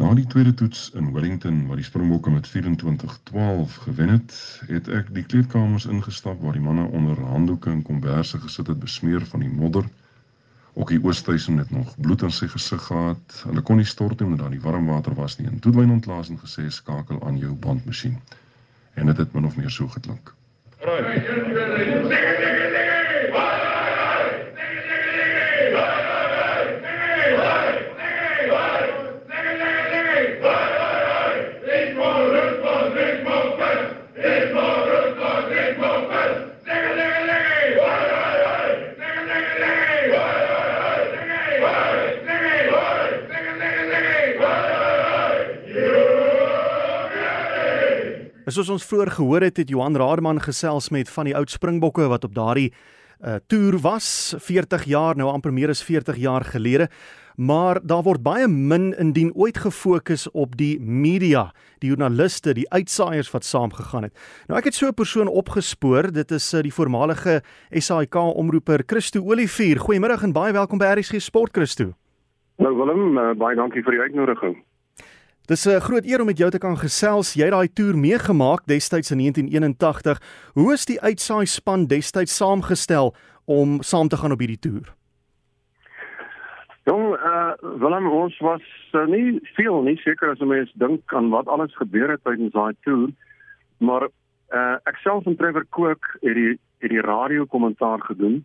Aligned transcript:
Na 0.00 0.14
die 0.16 0.26
tweede 0.26 0.54
toets 0.54 0.90
in 0.96 1.12
Wellington 1.12 1.66
waar 1.66 1.76
die 1.76 1.84
Springbokke 1.84 2.30
met 2.30 2.48
24-12 2.48 3.74
gewen 3.84 4.08
het, 4.08 4.60
het 4.66 4.88
ek 4.88 5.10
die 5.12 5.24
kleedkamers 5.28 5.84
ingestap 5.84 6.40
waar 6.40 6.56
die 6.56 6.64
manne 6.64 6.86
onder 6.88 7.20
handdoeke 7.20 7.68
en 7.70 7.82
komberse 7.84 8.40
gesit 8.40 8.70
het 8.72 8.80
besmeer 8.80 9.26
van 9.28 9.44
die 9.44 9.50
modder. 9.52 9.84
Ook 10.72 10.88
die 10.88 11.02
Oosthuizen 11.04 11.60
het 11.60 11.70
nog 11.70 11.92
bloed 12.00 12.24
in 12.24 12.32
sy 12.32 12.48
gesig 12.48 12.80
gehad. 12.86 13.42
Hulle 13.44 13.60
kon 13.60 13.76
nie 13.76 13.90
stort 13.92 14.24
omdat 14.24 14.40
daar 14.40 14.54
nie 14.54 14.64
warm 14.64 14.88
water 14.88 15.14
was 15.20 15.36
nie. 15.36 15.50
En 15.52 15.60
toe 15.60 15.74
wyn 15.76 15.92
ontlaas 15.92 16.32
en 16.32 16.40
gesê 16.40 16.64
skakel 16.72 17.20
aan 17.26 17.36
jou 17.36 17.52
bandmasjien. 17.52 18.16
En 18.96 19.12
dit 19.12 19.20
het 19.20 19.36
min 19.36 19.52
of 19.52 19.60
meer 19.60 19.70
so 19.70 19.88
geklink. 19.88 20.32
Right. 20.80 22.59
Soos 48.50 48.70
ons 48.72 48.82
vroeër 48.82 49.12
gehoor 49.14 49.44
het, 49.46 49.60
het 49.60 49.68
Johan 49.70 49.94
Rademan 49.94 50.40
gesels 50.42 50.88
met 50.90 51.10
van 51.12 51.28
die 51.28 51.34
oud 51.38 51.52
Springbokke 51.52 52.08
wat 52.10 52.24
op 52.26 52.32
daardie 52.34 52.72
uh, 53.22 53.36
toer 53.46 53.76
was 53.78 54.34
40 54.42 54.88
jaar 54.90 55.14
nou 55.14 55.28
amper 55.30 55.52
meer 55.54 55.70
as 55.70 55.82
40 55.86 56.18
jaar 56.18 56.42
gelede. 56.48 56.88
Maar 57.38 57.78
daar 57.86 58.02
word 58.02 58.24
baie 58.26 58.48
min 58.50 58.90
indien 58.98 59.30
ooit 59.38 59.60
gefokus 59.62 60.26
op 60.34 60.56
die 60.58 60.80
media, 60.80 61.52
die 61.78 61.92
joernaliste, 61.92 62.56
die 62.58 62.66
uitsaaiers 62.74 63.30
wat 63.30 63.46
saamgegaan 63.46 64.08
het. 64.08 64.18
Nou 64.48 64.58
ek 64.58 64.72
het 64.72 64.74
so 64.74 64.88
'n 64.88 64.98
persoon 64.98 65.28
opgespoor. 65.28 66.10
Dit 66.10 66.30
is 66.30 66.54
uh, 66.54 66.62
die 66.62 66.74
voormalige 66.74 67.42
SAIK 67.70 68.14
omroeper 68.14 68.82
Christo 68.86 69.22
Olivier. 69.22 69.78
Goeiemôre 69.78 70.22
en 70.22 70.32
baie 70.32 70.52
welkom 70.52 70.78
by 70.78 70.90
RSG 70.98 71.20
Sport 71.20 71.52
Christo. 71.52 71.94
Nou 72.58 72.74
Willem, 72.76 73.16
uh, 73.16 73.30
baie 73.32 73.54
dankie 73.56 73.82
vir 73.82 73.92
die 73.92 74.00
uitnodiging. 74.00 74.69
Dis 75.50 75.66
'n 75.66 75.80
groot 75.80 76.04
eer 76.04 76.20
om 76.20 76.26
met 76.26 76.38
jou 76.38 76.50
te 76.50 76.58
kan 76.58 76.76
gesels. 76.78 77.34
Jy 77.34 77.44
het 77.44 77.52
daai 77.52 77.72
toer 77.72 77.98
meegemaak 77.98 78.60
destyds 78.66 79.10
in 79.10 79.18
1981. 79.18 80.20
Hoe 80.54 80.72
is 80.72 80.84
die 80.84 81.00
uitsaai 81.00 81.46
span 81.46 81.86
destyds 81.86 82.36
saamgestel 82.36 83.14
om 83.44 83.82
saam 83.82 84.08
te 84.08 84.16
gaan 84.16 84.32
op 84.32 84.38
hierdie 84.38 84.58
toer? 84.58 84.94
Jong, 86.84 87.16
uh, 87.16 87.52
Willem 87.82 88.06
ons 88.06 88.38
was 88.38 88.62
uh, 88.92 89.06
nie 89.06 89.40
veel 89.42 89.82
nie 89.82 89.96
seker 89.96 90.30
as 90.30 90.38
mense 90.38 90.72
dink 90.78 91.14
aan 91.14 91.30
wat 91.30 91.46
alles 91.46 91.74
gebeur 91.74 92.10
het 92.10 92.22
tydens 92.22 92.52
daai 92.52 92.74
toer. 92.80 93.10
Maar 93.78 94.02
uh, 94.54 94.76
ek 94.84 94.96
self 95.02 95.26
en 95.26 95.36
Trevor 95.36 95.66
Cook 95.68 96.16
het 96.22 96.34
die 96.34 96.60
het 96.78 96.90
die 96.90 97.00
radio 97.00 97.44
kommentaar 97.44 98.00
gedoen. 98.00 98.44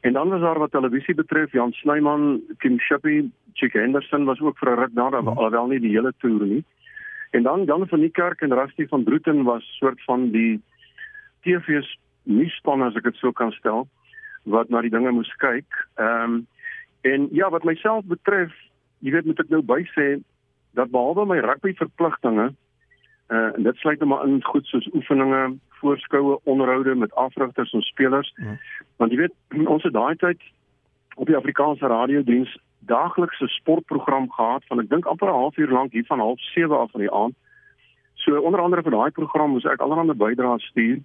En 0.00 0.12
dan 0.12 0.28
was 0.28 0.40
daar 0.40 0.58
wat 0.58 0.70
televisie 0.70 1.14
betref, 1.14 1.52
Jan 1.52 1.72
Snyman, 1.72 2.40
Kim 2.58 2.78
Shippey, 2.78 3.30
Chick 3.52 3.72
Henderson 3.72 4.24
was 4.24 4.40
ook 4.40 4.58
vir 4.58 4.70
'n 4.70 4.78
ruk 4.78 4.94
daar, 4.94 5.18
hmm. 5.18 5.28
alhoewel 5.28 5.66
nie 5.66 5.80
die 5.80 5.96
hele 5.96 6.12
toer 6.18 6.46
nie. 6.46 6.64
En 7.30 7.42
dan 7.42 7.64
Jan 7.64 7.88
van 7.88 8.00
die 8.00 8.10
Kerk 8.10 8.40
en 8.40 8.54
Rusty 8.54 8.86
van 8.86 9.04
Brooten 9.04 9.42
was 9.42 9.76
soort 9.78 10.04
van 10.04 10.30
die 10.30 10.62
TV's 11.40 11.98
nuusspan 12.22 12.82
as 12.82 12.94
ek 12.94 13.02
dit 13.02 13.16
sou 13.16 13.32
kan 13.32 13.52
stel 13.52 13.88
wat 14.48 14.68
na 14.68 14.80
die 14.80 14.92
dinge 14.92 15.10
moes 15.10 15.34
kyk. 15.36 15.68
Ehm 15.94 16.22
um, 16.22 16.46
en 17.00 17.28
ja, 17.32 17.50
wat 17.50 17.64
myself 17.64 18.04
betref, 18.04 18.52
jy 18.98 19.12
weet 19.14 19.24
moet 19.24 19.40
ek 19.40 19.48
nou 19.48 19.62
by 19.62 19.84
sê 19.94 20.18
dat 20.74 20.90
behalwe 20.90 21.26
my 21.26 21.38
rugby 21.38 21.72
verpligtinge 21.78 22.50
uh 23.28 23.56
en 23.56 23.62
dit 23.62 23.76
sluit 23.76 24.00
hom 24.00 24.14
in 24.24 24.38
goed 24.44 24.66
soos 24.66 24.88
oefeninge, 24.94 25.58
voorskoue, 25.80 26.38
onderhoude 26.44 26.94
met 26.94 27.14
afrigters 27.14 27.72
en 27.72 27.82
spelers. 27.82 28.32
Ja. 28.36 28.56
Want 28.96 29.10
jy 29.10 29.18
weet, 29.18 29.34
ons 29.74 29.82
het 29.82 29.92
daai 29.92 30.16
tyd 30.16 30.40
op 31.16 31.26
die 31.26 31.36
Afrikaanse 31.36 31.86
radiodiens 31.86 32.56
daaglikse 32.78 33.48
sportprogram 33.48 34.30
gehad 34.32 34.64
van 34.70 34.80
ek 34.80 34.88
dink 34.88 35.06
amper 35.06 35.28
'n 35.28 35.40
halfuur 35.42 35.68
lank 35.68 35.92
hier 35.92 36.06
van 36.06 36.20
07:30 36.20 36.72
af 36.78 36.90
van 36.90 37.00
die 37.00 37.12
aand. 37.12 37.34
So 38.14 38.40
onder 38.40 38.60
andere 38.60 38.82
vir 38.82 38.96
daai 38.96 39.10
program 39.10 39.50
moes 39.50 39.64
ek 39.64 39.80
allerlei 39.80 40.16
bydraes 40.16 40.64
stuur 40.72 41.00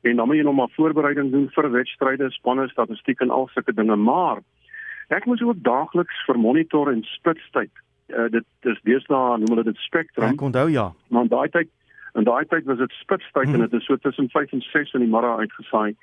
en 0.00 0.16
dan 0.16 0.26
moet 0.26 0.36
jy 0.36 0.42
nog 0.42 0.54
maar 0.54 0.72
voorbereiding 0.76 1.30
doen 1.30 1.48
vir 1.50 1.70
wedstryde, 1.70 2.30
spanne, 2.30 2.68
statistiek 2.68 3.20
en 3.20 3.30
al 3.30 3.48
sulke 3.52 3.74
dinge, 3.74 3.96
maar 3.96 4.38
ek 5.08 5.26
moes 5.26 5.42
ook 5.42 5.62
daagliks 5.62 6.24
vir 6.26 6.38
monitor 6.38 6.92
en 6.92 7.02
spitstyd. 7.02 7.70
Uh, 8.10 8.28
dit 8.30 8.70
is 8.72 8.80
deesdae 8.88 9.38
noem 9.38 9.54
hulle 9.54 9.66
dit 9.70 9.82
spectrum. 9.86 10.32
Ek 10.32 10.40
onthou 10.42 10.68
ja. 10.70 10.90
Maar 11.08 11.28
daai 11.28 11.48
tyd 11.48 11.68
en 12.18 12.24
daai 12.26 12.44
tyd 12.50 12.64
was 12.66 12.78
dit 12.78 12.94
spitstyd 12.98 13.46
hmm. 13.46 13.54
en 13.54 13.68
dit 13.68 13.78
is 13.78 13.86
so 13.86 13.96
tussen 13.96 14.28
5 14.30 14.52
en 14.56 14.64
6 14.66 14.94
in 14.98 15.04
die 15.04 15.12
middag 15.12 15.44
uitgesaai. 15.44 15.94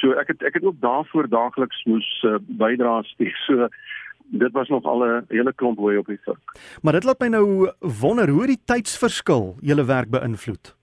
So 0.00 0.12
ek 0.20 0.34
het 0.34 0.42
ek 0.42 0.60
het 0.60 0.64
ook 0.68 0.80
daarvoor 0.80 1.28
daagliks 1.28 1.84
moes 1.88 2.08
uh, 2.26 2.38
bydraes 2.60 3.14
stuur. 3.14 3.36
So 3.46 3.68
dit 4.28 4.52
was 4.52 4.68
nog 4.68 4.84
al 4.84 5.04
'n 5.04 5.24
hele 5.28 5.52
klomp 5.52 5.78
hoe 5.78 5.98
op 5.98 6.06
die 6.06 6.20
vlug. 6.22 6.38
Maar 6.82 6.92
dit 6.92 7.04
laat 7.04 7.20
my 7.20 7.28
nou 7.28 7.70
wonder 7.80 8.28
hoe 8.28 8.46
die 8.46 8.60
tydsverskil 8.64 9.56
julle 9.60 9.84
werk 9.84 10.10
beïnvloed. 10.10 10.76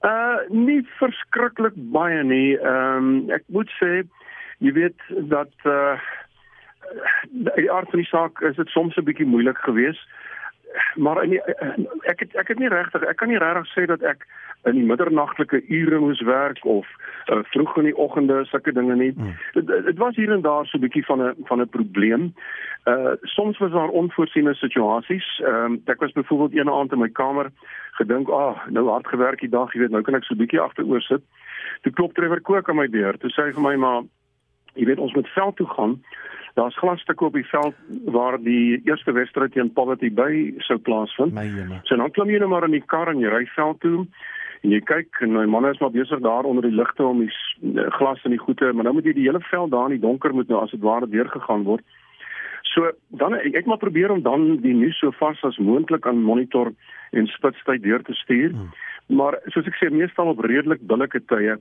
Uh 0.00 0.40
nie 0.48 0.80
verskriklik 0.96 1.76
baie 1.76 2.22
nie. 2.24 2.56
Ehm 2.56 2.96
um, 2.96 3.30
ek 3.30 3.44
moet 3.46 3.70
sê 3.76 4.02
jy 4.58 4.72
weet 4.72 5.00
dat 5.28 5.52
uh 5.64 6.00
die 7.30 7.70
aard 7.70 7.90
van 7.90 7.98
die 7.98 8.08
saak 8.08 8.40
is 8.40 8.56
dit 8.56 8.68
soms 8.68 8.96
'n 8.96 9.04
bietjie 9.04 9.26
moeilik 9.26 9.58
geweest 9.58 10.08
maar 10.94 11.22
in 11.22 11.30
die, 11.30 11.42
ek 12.02 12.20
het, 12.20 12.34
ek 12.34 12.48
het 12.48 12.58
nie 12.58 12.68
regtig 12.68 13.02
ek 13.02 13.16
kan 13.16 13.28
nie 13.28 13.38
regtig 13.38 13.72
sê 13.74 13.86
dat 13.86 14.02
ek 14.02 14.26
in 14.68 14.76
die 14.76 14.84
middernagtelike 14.84 15.62
ure 15.68 15.98
moes 16.00 16.20
werk 16.20 16.64
of 16.64 16.86
uh, 17.32 17.40
vroeg 17.52 17.76
in 17.80 17.88
die 17.88 17.96
oggende 17.96 18.42
sulke 18.44 18.72
dinge 18.76 18.96
nie. 18.96 19.12
Hmm. 19.16 19.36
Dit 19.56 19.70
hmm. 19.70 19.96
was 19.96 20.16
hier 20.16 20.32
en 20.32 20.44
daar 20.44 20.66
so 20.66 20.76
'n 20.76 20.84
bietjie 20.84 21.04
van 21.04 21.22
'n 21.22 21.34
van 21.48 21.60
'n 21.60 21.68
probleem. 21.68 22.34
Uh 22.84 23.12
soms 23.22 23.58
was 23.58 23.70
daar 23.70 23.88
onvoorsiene 23.88 24.54
situasies. 24.54 25.40
Ehm 25.44 25.72
uh, 25.72 25.92
ek 25.92 26.00
was 26.00 26.12
byvoorbeeld 26.12 26.56
een 26.56 26.70
aand 26.70 26.92
in 26.92 26.98
my 26.98 27.08
kamer 27.08 27.50
gedink, 27.90 28.28
"Ag, 28.28 28.34
oh, 28.34 28.66
nou 28.66 28.88
hard 28.88 29.06
gewerk 29.06 29.40
die 29.40 29.48
dag, 29.48 29.72
jy 29.72 29.80
weet, 29.80 29.90
nou 29.90 30.02
kan 30.02 30.14
ek 30.14 30.24
so 30.24 30.34
'n 30.34 30.38
bietjie 30.38 30.60
agteroor 30.60 31.00
sit." 31.00 31.22
Toe 31.82 31.92
klop 31.92 32.14
Trevor 32.14 32.40
Kook 32.40 32.68
aan 32.68 32.76
my 32.76 32.88
deur. 32.88 33.18
Toe 33.18 33.30
sê 33.30 33.42
hy 33.44 33.52
vir 33.52 33.62
my, 33.62 33.76
"Maar 33.76 34.02
jy 34.74 34.86
weet, 34.86 34.98
ons 34.98 35.14
moet 35.14 35.28
veld 35.28 35.56
toe 35.56 35.66
gaan." 35.66 36.00
Daar's 36.54 36.78
glasstukke 36.78 37.24
op 37.24 37.32
die 37.32 37.46
veld 37.46 37.74
waar 38.04 38.38
die 38.42 38.80
eerste 38.84 39.12
wedstryd 39.12 39.52
teen 39.52 39.72
Poverty 39.72 40.10
Bay 40.12 40.54
sou 40.58 40.78
plaasvind. 40.78 41.34
So 41.82 41.96
dan 41.96 42.10
klim 42.10 42.30
jy 42.30 42.38
nou 42.38 42.50
maar 42.50 42.66
in 42.66 42.74
die 42.74 42.86
kar 42.86 43.08
en 43.08 43.22
jy 43.22 43.30
ry 43.30 43.46
veld 43.54 43.80
toe 43.80 44.06
en 44.60 44.74
jy 44.74 44.80
kyk 44.84 45.22
en 45.24 45.32
my 45.32 45.46
manne 45.48 45.70
is 45.72 45.80
maar 45.80 45.94
besig 45.94 46.20
daar 46.20 46.44
onder 46.44 46.66
die 46.66 46.74
ligte 46.74 47.04
om 47.06 47.22
die 47.22 47.30
eh, 47.30 47.86
glas 47.96 48.20
en 48.24 48.34
die 48.34 48.42
goeie, 48.42 48.72
maar 48.72 48.84
nou 48.84 48.94
moet 48.98 49.08
jy 49.08 49.14
die 49.16 49.24
hele 49.24 49.40
veld 49.48 49.72
daar 49.72 49.88
in 49.88 49.96
die 49.96 50.04
donker 50.04 50.34
moet 50.36 50.50
nou 50.52 50.60
as 50.60 50.74
dit 50.74 50.84
ware 50.84 51.08
deurgegaan 51.08 51.64
word. 51.64 51.84
So 52.74 52.90
dan 53.22 53.38
ek, 53.38 53.54
ek 53.62 53.70
maar 53.70 53.80
probeer 53.80 54.12
om 54.12 54.22
dan 54.22 54.58
die 54.64 54.76
nuus 54.76 54.98
so 55.00 55.14
vas 55.16 55.40
as 55.48 55.58
moontlik 55.58 56.06
aan 56.06 56.20
monitor 56.22 56.74
en 57.16 57.30
spitstyd 57.32 57.82
deur 57.82 58.04
te 58.04 58.14
stuur. 58.20 58.52
Hmm. 58.52 58.68
Maar 59.16 59.40
soos 59.54 59.66
ek 59.66 59.80
sê 59.80 59.88
meestal 59.90 60.30
op 60.34 60.44
redelik 60.44 60.84
billike 60.86 61.24
tye 61.32 61.56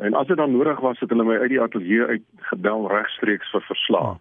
En 0.00 0.14
as 0.14 0.26
dit 0.26 0.36
dan 0.36 0.52
nodig 0.52 0.80
was, 0.80 0.98
het 1.00 1.10
hulle 1.12 1.24
my 1.24 1.36
uit 1.42 1.52
die 1.52 1.60
ateljee 1.60 2.04
uit 2.04 2.22
gebel 2.52 2.88
regstreeks 2.88 3.50
vir 3.52 3.64
verslae. 3.68 4.14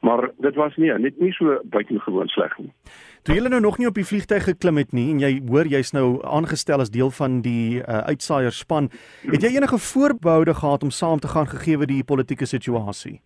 Maar 0.00 0.28
dit 0.44 0.54
was 0.60 0.76
nie 0.76 0.92
net 1.00 1.18
nie 1.20 1.32
so 1.32 1.58
buitengewoon 1.72 2.28
sleg 2.28 2.52
nie. 2.58 2.70
Toe 3.22 3.36
jy 3.36 3.48
nou 3.48 3.60
nog 3.62 3.78
nie 3.78 3.88
op 3.88 3.96
die 3.96 4.06
vliegtyg 4.06 4.44
geklim 4.44 4.80
het 4.82 4.92
nie 4.92 5.08
en 5.12 5.20
jy 5.22 5.32
hoor 5.48 5.68
jy's 5.70 5.92
nou 5.96 6.20
aangestel 6.26 6.82
as 6.84 6.90
deel 6.90 7.10
van 7.14 7.40
die 7.44 7.80
uh, 7.80 8.02
uitsaaierspan, 8.12 8.90
het 9.30 9.44
jy 9.46 9.54
enige 9.56 9.78
voorbehoude 9.78 10.54
gehad 10.58 10.82
om 10.82 10.90
saam 10.90 11.22
te 11.22 11.30
gaan 11.32 11.46
gegee 11.46 11.86
die 11.86 12.04
politieke 12.04 12.46
situasie? 12.46 13.20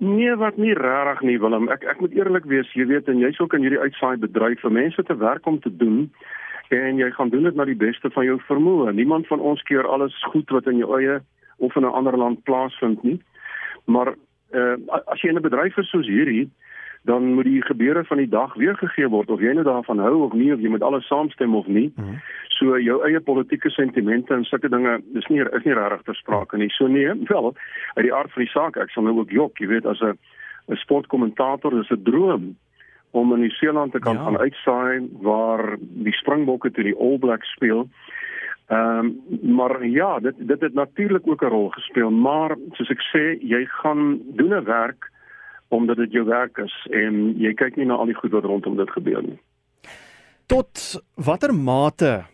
Nee, 0.00 0.34
wat 0.36 0.56
nie 0.56 0.72
regtig 0.74 1.20
nie, 1.28 1.38
Willem. 1.40 1.68
Ek 1.68 1.82
ek 1.84 2.00
moet 2.00 2.12
eerlik 2.16 2.46
wees, 2.48 2.68
jy 2.72 2.86
weet 2.88 3.08
en 3.08 3.20
jy's 3.20 3.40
ook 3.40 3.54
in 3.54 3.66
hierdie 3.66 3.80
uitsaai 3.80 4.16
bedryf 4.16 4.60
vir 4.64 4.72
mense 4.72 5.02
te 5.04 5.16
werk 5.16 5.46
om 5.46 5.60
te 5.60 5.72
doen 5.76 6.06
en 6.70 6.96
jy 6.96 7.10
gaan 7.10 7.28
doen 7.28 7.42
dit 7.42 7.54
na 7.54 7.64
die 7.64 7.78
beste 7.78 8.10
van 8.14 8.24
jou 8.24 8.38
vermoë. 8.46 8.92
Niemand 8.94 9.26
van 9.26 9.40
ons 9.40 9.62
keer 9.62 9.86
alles 9.86 10.14
goed 10.30 10.50
wat 10.54 10.66
in 10.70 10.78
jou 10.78 10.90
eie 10.98 11.20
of 11.58 11.76
in 11.76 11.82
'n 11.82 11.96
ander 11.98 12.16
land 12.16 12.42
plaasvind 12.42 13.02
nie. 13.02 13.20
Maar 13.84 14.14
uh, 14.52 14.76
as 15.06 15.20
jy 15.20 15.28
in 15.28 15.36
'n 15.36 15.48
bedryf 15.48 15.76
is 15.76 15.90
soos 15.90 16.06
hierdie, 16.06 16.50
dan 17.02 17.34
moet 17.34 17.44
die 17.44 17.62
gebeure 17.62 18.04
van 18.04 18.16
die 18.16 18.28
dag 18.28 18.54
weergegee 18.54 19.08
word 19.08 19.30
of 19.30 19.40
jy 19.40 19.52
nou 19.52 19.64
daarvan 19.64 19.98
hou 19.98 20.22
of 20.22 20.32
nie 20.32 20.52
of 20.52 20.60
jy 20.60 20.68
met 20.68 20.82
alles 20.82 21.06
saamstem 21.06 21.54
of 21.54 21.66
nie. 21.66 21.92
Mm. 21.96 22.20
So 22.48 22.78
jou 22.78 23.02
eie 23.04 23.20
politieke 23.20 23.70
sentimente 23.70 24.34
en 24.34 24.44
sulke 24.44 24.68
dinge, 24.68 25.00
dis 25.12 25.26
nie 25.26 25.40
is 25.40 25.64
nie 25.64 25.74
regtig 25.74 26.02
ter 26.02 26.14
sprake 26.14 26.56
nie. 26.56 26.68
So 26.68 26.86
nee, 26.86 27.14
wel, 27.32 27.54
uit 27.94 28.04
die 28.04 28.14
aard 28.14 28.32
van 28.32 28.42
die 28.42 28.52
saak, 28.52 28.76
ek 28.76 28.90
sal 28.90 29.02
nou 29.02 29.18
ook 29.18 29.30
jok, 29.30 29.58
jy 29.58 29.66
weet 29.66 29.86
as 29.86 30.00
'n 30.00 30.18
'n 30.68 30.76
sportkommentator 30.76 31.80
is 31.80 31.90
'n 31.90 32.02
droom 32.02 32.56
om 33.10 33.32
in 33.32 33.40
Nieu-Seeland 33.40 33.92
te 33.92 33.98
kan 33.98 34.14
ja. 34.14 34.22
gaan 34.22 34.38
uitsaai 34.38 35.08
waar 35.20 35.76
die 35.80 36.12
Springbokke 36.12 36.70
teen 36.70 36.84
die 36.84 36.98
All 36.98 37.18
Blacks 37.18 37.52
speel. 37.52 37.88
Ehm 38.70 38.98
um, 38.98 39.54
maar 39.54 39.86
ja, 39.86 40.18
dit 40.18 40.34
dit 40.38 40.60
het 40.60 40.74
natuurlik 40.74 41.26
ook 41.26 41.42
'n 41.42 41.54
rol 41.54 41.68
gespeel, 41.68 42.10
maar 42.10 42.56
soos 42.72 42.90
ek 42.90 43.02
sê, 43.12 43.38
jy 43.42 43.64
gaan 43.64 44.20
doen 44.22 44.54
'n 44.54 44.64
werk 44.64 45.10
omdat 45.68 45.96
dit 45.96 46.12
jou 46.12 46.24
werk 46.24 46.58
is 46.58 46.86
en 46.90 47.34
jy 47.38 47.54
kyk 47.54 47.76
nie 47.76 47.86
na 47.86 47.94
al 47.94 48.06
die 48.06 48.14
goed 48.14 48.30
wat 48.30 48.44
rondom 48.44 48.76
dit 48.76 48.90
gebeur 48.90 49.22
nie. 49.22 49.38
Tot 50.46 51.02
watter 51.14 51.54
mate 51.54 52.24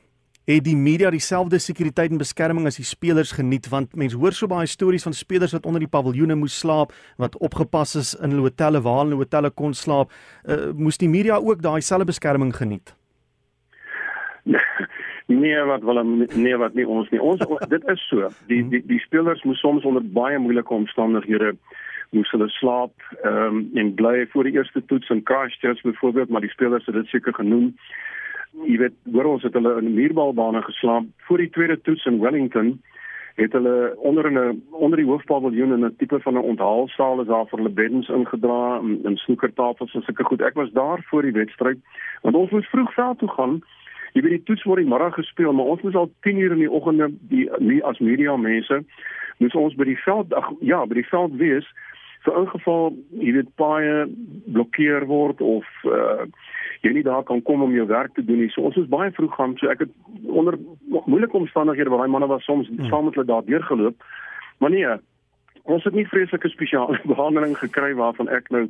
het 0.47 0.65
die 0.65 0.77
media 0.79 1.11
dieselfde 1.11 1.59
sekuriteit 1.59 2.13
en 2.15 2.21
beskerming 2.23 2.69
as 2.71 2.79
die 2.79 2.87
spelers 2.87 3.33
geniet 3.35 3.67
want 3.73 3.97
mense 3.99 4.19
hoor 4.19 4.35
so 4.37 4.47
baie 4.51 4.69
stories 4.71 5.07
van 5.07 5.17
spelers 5.17 5.55
wat 5.57 5.67
onder 5.67 5.83
die 5.83 5.91
paviljoene 5.91 6.37
moes 6.39 6.59
slaap 6.63 6.95
wat 7.23 7.35
opgepas 7.43 7.97
is 7.99 8.13
in 8.15 8.31
hulle 8.31 8.47
hotelle 8.47 8.83
waar 8.85 9.03
hulle 9.03 9.19
hotelle 9.19 9.51
kon 9.51 9.75
slaap. 9.75 10.15
Uh, 10.47 10.71
moes 10.75 11.03
die 11.03 11.11
media 11.11 11.41
ook 11.43 11.63
daai 11.63 11.81
selfde 11.83 12.13
beskerming 12.13 12.55
geniet? 12.57 12.95
Nee 15.27 15.59
wat 15.67 15.83
wel 15.83 16.05
nee 16.39 16.57
wat 16.57 16.75
nie 16.79 16.85
ons 16.87 17.09
nie. 17.11 17.19
Ons 17.19 17.41
dit 17.69 17.89
is 17.91 18.03
so. 18.07 18.29
Die 18.47 18.61
die 18.71 18.79
die 18.87 19.01
spelers 19.03 19.43
moes 19.43 19.59
soms 19.59 19.83
onder 19.83 20.05
baie 20.15 20.39
moeilike 20.39 20.75
omstandighede 20.75 21.57
moes 22.15 22.31
hulle 22.31 22.47
slaap 22.55 22.95
um, 23.27 23.65
en 23.75 23.95
bly 23.99 24.29
voor 24.31 24.47
die 24.47 24.55
eerste 24.55 24.85
toets 24.87 25.11
in 25.11 25.25
Christchurch 25.25 25.83
byvoorbeeld 25.83 26.31
maar 26.31 26.47
die 26.47 26.53
spelers 26.55 26.87
het 26.87 26.95
dit 26.95 27.11
seker 27.11 27.35
genoem 27.35 27.73
jy 28.65 28.77
weet 28.79 28.95
hoor 29.13 29.25
ons 29.25 29.43
het 29.43 29.55
hulle 29.55 29.79
in 29.79 29.95
muurbalbane 29.95 30.63
geslaap 30.63 31.05
voor 31.29 31.39
die 31.39 31.51
tweede 31.51 31.81
toets 31.81 32.07
in 32.07 32.21
Wellington 32.21 32.77
het 33.37 33.53
hulle 33.53 33.97
onder 33.97 34.33
'n 34.33 34.63
onder 34.71 34.99
die 34.99 35.07
hoofpaviljoen 35.07 35.73
in 35.73 35.85
'n 35.85 35.97
tipe 35.97 36.21
van 36.21 36.35
'n 36.35 36.49
onthaalsaal 36.53 37.21
is 37.21 37.27
daar 37.27 37.47
vir 37.47 37.59
hulle 37.59 37.71
beddens 37.71 38.09
ingedra 38.09 38.79
en, 38.79 39.01
en 39.05 39.17
snoekertafels 39.17 39.95
en 39.95 40.03
sulke 40.03 40.25
goed. 40.25 40.41
Ek 40.41 40.55
was 40.55 40.71
daar 40.73 41.03
voor 41.03 41.23
die 41.23 41.33
wedstryd 41.33 41.79
want 42.23 42.37
ons 42.37 42.51
moes 42.51 42.69
vroeg 42.69 42.95
veld 42.95 43.19
toe 43.19 43.29
gaan. 43.29 43.61
Jy 44.13 44.23
weet 44.23 44.31
die 44.31 44.43
toets 44.43 44.63
word 44.63 44.79
die 44.79 44.89
middag 44.89 45.15
gespeel 45.15 45.53
maar 45.53 45.65
ons 45.65 45.83
moes 45.83 45.95
al 45.95 46.11
10 46.21 46.39
uur 46.39 46.53
in 46.53 46.59
die 46.59 46.71
oggende 46.71 47.11
die 47.21 47.51
nie 47.59 47.85
as 47.85 47.99
media 47.99 48.37
mense 48.37 48.85
moes 49.39 49.55
ons 49.55 49.75
by 49.75 49.85
die 49.85 50.01
veld 50.01 50.35
ach, 50.35 50.53
ja 50.61 50.87
by 50.87 50.95
die 50.95 51.09
veld 51.09 51.37
wees. 51.37 51.67
Vir 52.25 52.39
ingeval 52.39 52.97
jy 53.11 53.33
weet 53.33 53.55
baie 53.57 54.07
blokkeer 54.47 55.07
word 55.07 55.41
of 55.41 55.67
uh, 55.85 56.25
jy 56.83 56.93
nie 56.93 57.05
daar 57.07 57.23
kan 57.23 57.43
kom 57.43 57.63
om 57.63 57.73
jou 57.73 57.87
werk 57.87 58.15
te 58.15 58.25
doen 58.25 58.41
nie. 58.43 58.51
So 58.51 58.67
ons 58.69 58.77
is 58.77 58.89
baie 58.93 59.11
vroeg 59.15 59.35
gaan. 59.35 59.57
So 59.61 59.71
ek 59.73 59.85
het 59.87 59.93
onder 60.27 60.59
moeilike 61.05 61.37
omstandighede 61.37 61.91
waar 61.91 62.05
daai 62.05 62.15
manne 62.15 62.31
was 62.31 62.45
soms 62.45 62.69
hmm. 62.69 62.89
saam 62.91 63.05
met 63.05 63.15
hulle 63.15 63.27
daar 63.27 63.45
deurgeloop. 63.45 64.05
Maar 64.59 64.71
nee, 64.71 64.97
ons 65.63 65.85
het 65.85 65.95
nie 65.95 66.07
vreeslike 66.09 66.49
spesiale 66.49 67.01
behandeling 67.13 67.57
gekry 67.59 67.95
waarvan 67.95 68.29
ek 68.29 68.51
nou 68.55 68.67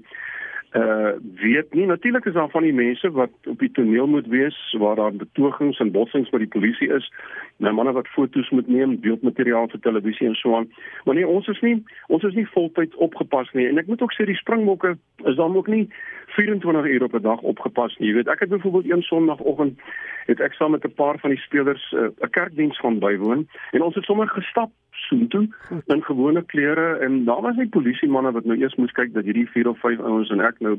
uh 0.72 1.12
weet 1.34 1.74
nie 1.74 1.86
natuurlik 1.86 2.24
is 2.24 2.32
daar 2.32 2.50
van 2.50 2.62
die 2.62 2.72
mense 2.72 3.10
wat 3.10 3.30
op 3.46 3.58
die 3.58 3.70
toneel 3.70 4.06
moet 4.06 4.26
wees 4.26 4.76
waar 4.78 4.96
daar 4.96 5.12
betogings 5.12 5.78
en 5.78 5.90
botsings 5.90 6.30
met 6.30 6.40
die 6.40 6.48
polisie 6.48 6.88
is. 6.88 7.12
Nou 7.56 7.74
manne 7.74 7.92
wat 7.92 8.08
foto's 8.08 8.50
moet 8.50 8.68
neem 8.68 9.00
beeldmateriaal 9.00 9.68
vir 9.68 9.80
televisie 9.80 10.26
en 10.26 10.34
so 10.34 10.56
aan. 10.56 10.68
Maar 11.04 11.14
nee 11.14 11.26
ons 11.26 11.46
is 11.46 11.60
nie 11.60 11.84
ons 12.06 12.22
is 12.22 12.34
nie 12.34 12.48
voltyds 12.48 12.96
opgepas 12.96 13.52
nie. 13.52 13.68
En 13.68 13.78
ek 13.78 13.86
moet 13.86 14.02
ook 14.02 14.12
sê 14.12 14.26
die 14.26 14.36
springbokke 14.42 14.96
is 15.24 15.36
dan 15.36 15.56
ook 15.56 15.66
nie 15.66 15.88
24 16.26 16.86
uur 16.86 17.02
op 17.02 17.14
'n 17.14 17.22
dag 17.22 17.40
opgepas 17.40 17.96
nie. 17.96 18.08
Jy 18.08 18.14
weet 18.14 18.28
ek 18.28 18.40
het 18.40 18.48
byvoorbeeld 18.48 18.90
een 18.90 19.02
sonoggend 19.02 19.80
het 20.26 20.40
ek 20.40 20.52
saam 20.52 20.70
met 20.70 20.84
'n 20.84 20.94
paar 20.94 21.18
van 21.18 21.30
die 21.30 21.38
spelers 21.38 21.92
uh, 21.92 22.08
'n 22.20 22.30
kerkdiens 22.30 22.78
gaan 22.78 22.98
bywoon 22.98 23.48
en 23.70 23.82
ons 23.82 23.94
het 23.94 24.04
sommer 24.04 24.28
gestap 24.28 24.70
soontoe 25.06 25.48
in 25.86 26.02
gewone 26.02 26.42
klere 26.52 26.98
en 27.04 27.24
daar 27.24 27.42
was 27.44 27.56
net 27.56 27.70
polisie 27.70 28.08
manne 28.08 28.32
wat 28.32 28.44
nou 28.44 28.56
eers 28.58 28.74
moes 28.80 28.94
kyk 28.96 29.12
dat 29.14 29.24
hierdie 29.28 29.48
4 29.52 29.68
of 29.68 29.78
5 29.84 30.00
ouens 30.00 30.30
en 30.34 30.40
ek 30.40 30.60
nou 30.64 30.76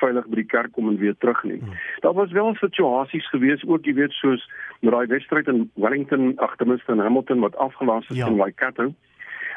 veilig 0.00 0.26
by 0.28 0.40
die 0.40 0.50
kerk 0.52 0.72
kom 0.76 0.88
en 0.90 0.98
weer 1.00 1.16
terug 1.18 1.42
nie. 1.44 1.58
Hmm. 1.58 1.78
Daar 2.04 2.16
was 2.18 2.32
wel 2.36 2.54
situasies 2.60 3.28
gewees 3.32 3.64
ook 3.64 3.86
jy 3.86 3.94
weet 3.96 4.16
soos 4.20 4.44
met 4.80 4.92
daai 4.92 5.06
wedstryd 5.12 5.48
in 5.52 5.70
Wellington 5.74 6.36
agtermiste 6.36 6.92
in 6.92 7.04
Hamilton 7.04 7.44
wat 7.44 7.56
afgelas 7.56 8.08
is 8.10 8.20
ja. 8.20 8.26
in 8.26 8.36
Waikato 8.36 8.92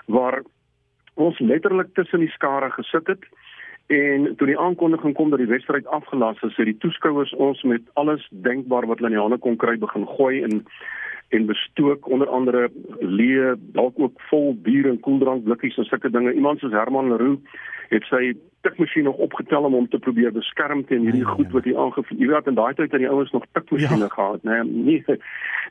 waar 0.06 0.42
ons 1.14 1.40
letterlik 1.40 1.94
tussen 1.94 2.20
die 2.20 2.32
skare 2.32 2.72
gesit 2.72 3.08
het 3.08 3.26
en 3.90 4.36
toe 4.38 4.48
die 4.48 4.60
aankondiging 4.60 5.16
kom 5.18 5.32
dat 5.34 5.42
die 5.42 5.50
wedstryd 5.50 5.88
afgelas 5.88 6.42
is, 6.46 6.56
het 6.58 6.70
die 6.70 6.78
toeskouers 6.78 7.34
ons 7.42 7.62
met 7.66 7.82
alles 7.94 8.28
denkbaar 8.46 8.86
wat 8.86 9.02
hulle 9.02 9.10
in 9.10 9.18
die 9.18 9.24
hande 9.24 9.40
kon 9.42 9.58
kry 9.58 9.78
begin 9.82 10.06
gooi 10.18 10.44
en 10.46 10.62
en 11.30 11.46
bestook 11.46 12.08
onder 12.10 12.28
andere 12.28 12.70
leë 13.00 13.56
dalk 13.76 14.00
ook 14.00 14.22
vol 14.30 14.54
bier 14.66 14.90
en 14.90 15.00
koeldrank 15.00 15.44
blikkies 15.44 15.78
en 15.78 15.86
sulke 15.90 16.10
dinge. 16.10 16.34
Iemand 16.34 16.60
soos 16.60 16.74
Herman 16.74 17.12
Leroux 17.12 17.40
het 17.90 18.06
sy 18.10 18.34
tikmasjien 18.66 19.08
nog 19.08 19.22
opgetel 19.24 19.64
om 19.64 19.74
hom 19.74 19.88
te 19.90 20.00
probeer 20.00 20.34
beskerm 20.36 20.84
teen 20.86 21.06
hierdie 21.08 21.24
nee, 21.24 21.36
goed 21.36 21.48
nee. 21.48 21.56
wat 21.56 21.70
hy 21.70 21.76
aangevoer. 21.76 22.20
Jy 22.20 22.28
weet 22.34 22.52
in 22.52 22.60
daai 22.60 22.74
tyd 22.74 22.92
het 22.92 23.02
die 23.02 23.10
ouens 23.10 23.32
nog 23.32 23.48
tikmasjiene 23.56 24.10
ja. 24.10 24.14
gehad, 24.16 24.44
né? 24.44 24.62
Nee, 24.68 25.00
nie 25.08 25.20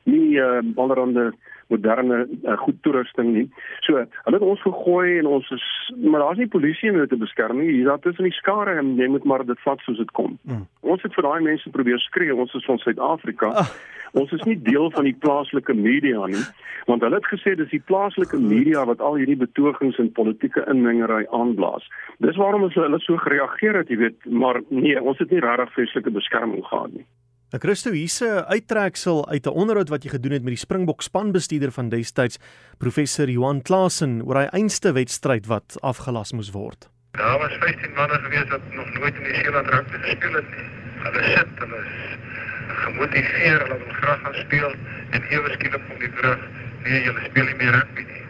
nie 0.09 0.39
uh, 0.41 0.63
allerhande 0.81 1.33
moderne 1.69 2.23
uh, 2.25 2.57
goed 2.63 2.79
toerusting 2.83 3.35
nie. 3.35 3.45
So, 3.85 4.01
hulle 4.25 4.39
het 4.39 4.47
ons 4.47 4.63
gegooi 4.65 5.19
en 5.19 5.29
ons 5.29 5.51
is 5.53 5.67
maar 6.01 6.25
daar's 6.25 6.41
nie 6.41 6.49
polisie 6.49 6.93
om 6.93 7.03
te 7.07 7.21
beskerm 7.21 7.61
nie. 7.61 7.69
Hier 7.75 7.91
daar 7.91 8.01
tussen 8.05 8.25
die 8.25 8.39
skare 8.39 8.79
en 8.81 8.97
jy 8.97 9.11
moet 9.13 9.29
maar 9.29 9.45
dit 9.45 9.61
vat 9.67 9.85
soos 9.85 10.01
dit 10.01 10.11
kom. 10.17 10.39
Mm. 10.49 10.65
Ons 10.81 11.05
het 11.05 11.15
vir 11.15 11.29
daai 11.29 11.45
mense 11.51 11.77
probeer 11.77 12.01
skree. 12.09 12.35
Ons 12.35 12.57
is 12.57 12.65
van 12.65 12.81
Suid-Afrika. 12.81 13.53
Ah. 13.65 13.71
Ons 14.17 14.33
is 14.33 14.45
nie 14.49 14.57
deel 14.63 14.91
van 14.95 15.05
die 15.05 15.17
plaaslike 15.21 15.75
media 15.77 16.27
nie, 16.31 16.45
want 16.89 17.03
hulle 17.05 17.19
het 17.19 17.29
gesê 17.29 17.55
dis 17.59 17.69
die 17.75 17.83
plaaslike 17.91 18.39
media 18.41 18.85
wat 18.89 19.03
al 19.05 19.19
hierdie 19.21 19.37
betogings 19.37 19.99
en 20.01 20.13
politieke 20.17 20.65
inmengery 20.73 21.27
aanblaas. 21.37 21.85
Dis 22.19 22.37
waarom 22.37 22.63
ons 22.67 22.75
hulle 22.75 23.01
so 23.05 23.17
gereageer 23.17 23.77
het, 23.83 23.89
jy 23.89 23.97
weet, 23.97 24.27
maar 24.27 24.61
nee, 24.69 24.97
ons 25.01 25.19
het 25.19 25.31
nie 25.31 25.41
regtig 25.45 25.73
vreeslike 25.77 26.11
beskerming 26.11 26.65
gehad 26.67 26.93
nie. 26.93 27.07
Ek 27.49 27.63
Christo 27.65 27.95
hierse 27.97 28.45
uittreksel 28.45 29.23
uit 29.29 29.47
'n 29.47 29.57
onderhoud 29.61 29.89
wat 29.89 30.05
jy 30.05 30.11
gedoen 30.11 30.33
het 30.37 30.45
met 30.45 30.53
die 30.53 30.65
Springbok 30.67 31.01
spanbestuurder 31.03 31.73
van 31.73 31.89
destyds, 31.89 32.39
professor 32.79 33.29
Johan 33.29 33.63
Klasen, 33.63 34.21
oor 34.23 34.37
hy 34.37 34.49
einste 34.53 34.93
wedstryd 34.93 35.47
wat 35.47 35.79
afgelas 35.81 36.33
moes 36.33 36.51
word. 36.53 36.91
Daar 37.17 37.39
was 37.39 37.53
15 37.61 37.95
manne 37.95 38.19
gewees 38.21 38.49
wat 38.51 38.61
nog 38.73 38.93
nooit 38.99 39.15
in 39.17 39.25
die 39.25 39.35
Seeland 39.35 39.69
rugby 39.69 39.97
gespeel 39.97 40.35
het 40.35 40.49
nie. 40.51 40.69
Hulle 41.03 41.23
sit, 41.23 41.49
hulle 41.59 41.79
is 41.79 42.77
gemotiveer, 42.85 43.59
hulle 43.65 43.79
wil 43.79 43.95
graag 44.01 44.21
gaan 44.21 44.35
speel 44.35 44.73
en 45.11 45.23
ewe 45.31 45.51
skielik 45.51 45.83
kom 45.89 45.99
die 45.99 46.13
terug, 46.21 46.41
nee, 46.85 47.01
jy 47.03 47.13
speel 47.31 47.45
nie 47.45 47.59
meer 47.63 47.73
rugby 47.73 48.05
nie. 48.13 48.25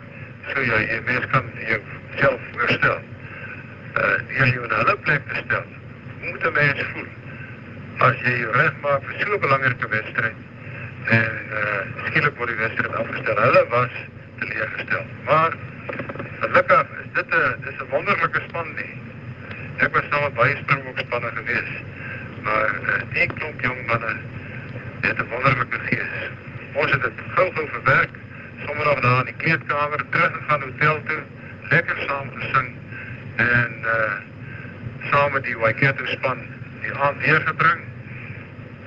So 0.53 0.61
ja, 0.61 0.79
jy 0.79 1.01
mens 1.11 1.27
kan 1.35 1.45
jou 1.67 1.81
self 2.21 2.41
voorstel. 2.53 3.03
Uh, 3.99 4.17
jy 4.39 4.45
jy 4.55 4.62
in 4.62 4.77
hulle 4.81 4.97
plek 5.06 5.23
te 5.29 5.41
stel. 5.45 5.65
Hoe 6.21 6.31
moet 6.31 6.45
'n 6.45 6.53
mens 6.53 6.83
voel? 6.93 7.09
as 7.99 8.19
jy 8.23 8.35
reg 8.55 8.75
maak 8.83 9.03
vir 9.06 9.15
so 9.19 9.35
'n 9.35 9.41
belangrike 9.43 9.89
wedstryd 9.91 10.37
en 11.15 11.33
uh, 11.61 11.81
skielik 12.06 12.37
word 12.39 12.50
die 12.53 12.59
wedstryd 12.61 12.95
afgestel. 13.00 13.41
Hulle 13.43 13.62
was 13.73 13.97
teleurgestel. 14.39 15.06
Maar 15.27 15.56
gelukkig 16.45 16.93
is 17.03 17.09
dit 17.17 17.35
'n 17.39 17.56
dis 17.65 17.81
'n 17.83 17.89
wonderlike 17.91 18.41
span 18.49 18.71
nie. 18.77 18.95
Ek 19.79 19.91
was 19.95 20.06
saam 20.11 20.23
met 20.23 20.35
baie 20.35 20.56
Springbok 20.62 20.99
spanne 20.99 21.31
gewees. 21.41 21.73
Maar 22.43 22.71
uh, 22.71 23.01
die 23.12 23.27
klomp 23.27 23.61
jong 23.67 23.81
manne 23.87 24.15
het 25.01 25.19
'n 25.19 25.29
wonderlike 25.34 25.79
gees. 25.91 26.15
Ons 26.72 26.91
het 26.91 27.03
dit 27.03 27.19
gou-gou 27.34 27.69
verwerk. 27.69 28.15
Sommige 28.67 28.89
nog 28.89 29.01
daar 29.01 29.19
in 29.19 29.32
die 29.32 29.41
kleedkamer 29.43 30.05
terug 30.11 30.32
gegaan 30.39 30.63
hotel 30.63 31.03
toe, 31.06 31.22
lekker 31.70 31.96
saam 32.06 32.31
gesing 32.39 32.75
en 33.39 33.71
uh 33.97 34.17
saam 35.11 35.33
met 35.33 35.45
die 35.47 35.57
Waikato 35.57 36.05
span 36.05 36.41
die 36.83 36.93
aand 36.93 37.19
weer 37.23 37.41
gebring 37.47 37.85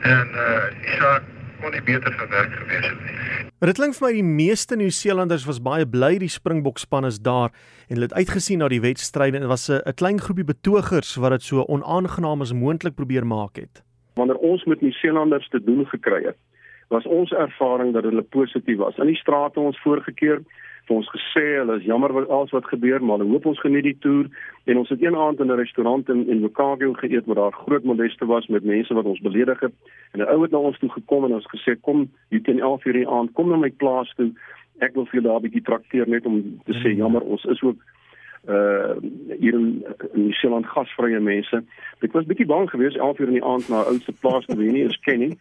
en 0.01 0.27
uh 0.35 0.93
Isak 0.93 1.23
kon 1.61 1.71
nie 1.71 1.83
beter 1.85 2.13
gewerk 2.13 2.53
gewees 2.57 2.87
het 2.89 3.01
nie. 3.05 3.17
Dit 3.61 3.77
klink 3.77 3.95
vir 3.97 4.07
my 4.07 4.11
die 4.15 4.25
meeste 4.25 4.75
Nieu-Seelanders 4.75 5.45
was 5.45 5.61
baie 5.61 5.85
bly 5.85 6.15
die 6.21 6.31
Springbok 6.33 6.81
span 6.81 7.05
is 7.05 7.19
daar 7.21 7.51
en 7.87 7.95
hulle 7.95 8.09
het 8.09 8.17
uitgesien 8.17 8.63
na 8.63 8.69
die 8.71 8.81
wedstryde 8.81 9.37
en 9.37 9.45
dit 9.45 9.51
was 9.51 9.69
'n 9.69 9.93
klein 9.95 10.19
groepie 10.19 10.47
betogers 10.47 11.15
wat 11.15 11.31
dit 11.31 11.43
so 11.43 11.65
onaangenaam 11.67 12.41
as 12.41 12.53
moontlik 12.53 12.95
probeer 12.95 13.25
maak 13.25 13.55
het. 13.55 13.83
Wanneer 14.15 14.37
ons 14.37 14.65
met 14.65 14.81
Nieu-Seelanders 14.81 15.49
te 15.49 15.63
doen 15.63 15.85
gekry 15.85 16.23
het, 16.23 16.37
was 16.89 17.05
ons 17.05 17.31
ervaring 17.31 17.93
dat 17.93 18.03
hulle 18.03 18.21
positief 18.21 18.77
was. 18.77 18.97
In 18.97 19.07
die 19.07 19.15
strate 19.15 19.59
ons 19.59 19.79
voorgekeer 19.81 20.41
vir 20.91 20.99
ons 20.99 21.11
gesê 21.13 21.43
hulle 21.57 21.77
is 21.79 21.87
jammer 21.87 22.11
wat 22.15 22.29
alles 22.29 22.51
wat 22.55 22.67
gebeur 22.67 23.03
maar 23.03 23.21
hulle 23.21 23.31
hoop 23.31 23.47
ons 23.51 23.59
geniet 23.63 23.87
die 23.87 23.97
toer. 24.03 24.27
En 24.69 24.81
ons 24.81 24.89
het 24.91 25.03
een 25.03 25.15
aand 25.15 25.39
in 25.39 25.51
'n 25.51 25.59
restaurant 25.63 26.09
in 26.09 26.27
in 26.27 26.43
Chicago 26.43 26.93
geëet 26.93 27.25
waar 27.25 27.39
daar 27.41 27.59
groot 27.63 27.83
modeste 27.83 28.25
was 28.25 28.47
met 28.47 28.63
mense 28.63 28.93
wat 28.93 29.05
ons 29.05 29.19
beledig 29.19 29.59
het. 29.59 29.73
En 30.13 30.19
'n 30.19 30.29
ou 30.33 30.41
het 30.41 30.51
na 30.51 30.57
ons 30.57 30.79
toe 30.79 30.89
gekom 30.89 31.25
en 31.25 31.33
ons 31.33 31.53
gesê 31.55 31.79
kom 31.81 32.09
hier 32.29 32.43
teen 32.43 32.59
11:00 32.59 32.93
die 32.93 33.07
aand 33.07 33.31
kom 33.33 33.49
na 33.49 33.57
my 33.57 33.71
plaas 33.71 34.13
toe. 34.15 34.31
Ek 34.79 34.93
wil 34.93 35.05
vir 35.05 35.21
julle 35.21 35.27
daar 35.27 35.39
'n 35.39 35.47
bietjie 35.47 35.63
trakteer 35.69 36.07
net 36.07 36.25
om 36.25 36.61
te 36.65 36.73
sê 36.73 36.89
mm. 36.91 36.97
jammer 36.97 37.21
ons 37.21 37.45
is 37.45 37.61
ook 37.61 37.77
uh 38.49 38.97
hier 39.39 39.53
in, 39.53 39.85
in 40.13 40.23
New 40.25 40.33
Zealand 40.33 40.65
gasvrye 40.65 41.19
mense. 41.19 41.61
Ek 42.01 42.13
was 42.13 42.25
bietjie 42.25 42.47
bang 42.49 42.69
geweest 42.69 42.97
11 42.97 43.19
uur 43.19 43.27
in 43.27 43.37
die 43.37 43.45
aand 43.45 43.69
na 43.69 43.81
'n 43.81 43.93
oudste 43.93 44.13
plaas 44.21 44.45
wat 44.49 44.57
jy 44.57 44.71
nie 44.71 44.83
eens 44.83 44.97
ken 45.05 45.19
nie. 45.19 45.37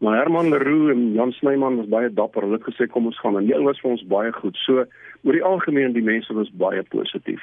Maar 0.00 0.16
Herman 0.16 0.50
Leroux 0.52 0.92
en 0.92 1.12
Jan 1.14 1.32
Snyman 1.32 1.76
was 1.76 1.88
baie 1.88 2.12
dapper. 2.12 2.42
Hulle 2.42 2.60
het 2.60 2.68
gesê 2.68 2.86
kom 2.86 3.06
ons 3.06 3.18
gaan 3.20 3.36
en 3.36 3.46
die 3.46 3.56
ouens 3.56 3.80
vir 3.80 3.90
ons 3.90 4.04
baie 4.04 4.32
goed. 4.32 4.56
So 4.66 4.84
oor 5.24 5.32
die 5.32 5.44
algemeen 5.44 5.92
die 5.92 6.04
mense 6.04 6.34
was 6.34 6.52
baie 6.52 6.82
positief. 6.82 7.40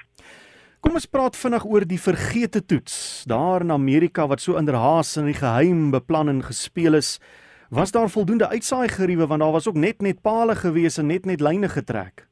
Kom 0.80 0.94
ons 0.94 1.10
praat 1.10 1.36
vinnig 1.36 1.66
oor 1.66 1.84
die 1.84 2.00
vergete 2.00 2.62
toets. 2.66 3.26
Daar 3.28 3.62
in 3.62 3.72
Amerika 3.72 4.28
wat 4.28 4.42
so 4.42 4.56
inderhaas 4.58 5.18
in 5.18 5.26
die 5.26 5.36
geheim 5.36 5.92
beplan 5.92 6.30
en 6.30 6.44
gespeel 6.44 6.94
is, 6.94 7.20
was 7.70 7.92
daar 7.92 8.10
voldoende 8.10 8.48
uitsaai 8.48 8.88
geriewe 8.88 9.28
want 9.28 9.42
daar 9.42 9.52
was 9.52 9.68
ook 9.68 9.76
net 9.76 10.02
net 10.02 10.22
palle 10.22 10.56
gewees 10.56 10.98
en 10.98 11.08
net 11.08 11.26
net 11.26 11.42
lyne 11.42 11.70
getrek. 11.70 12.29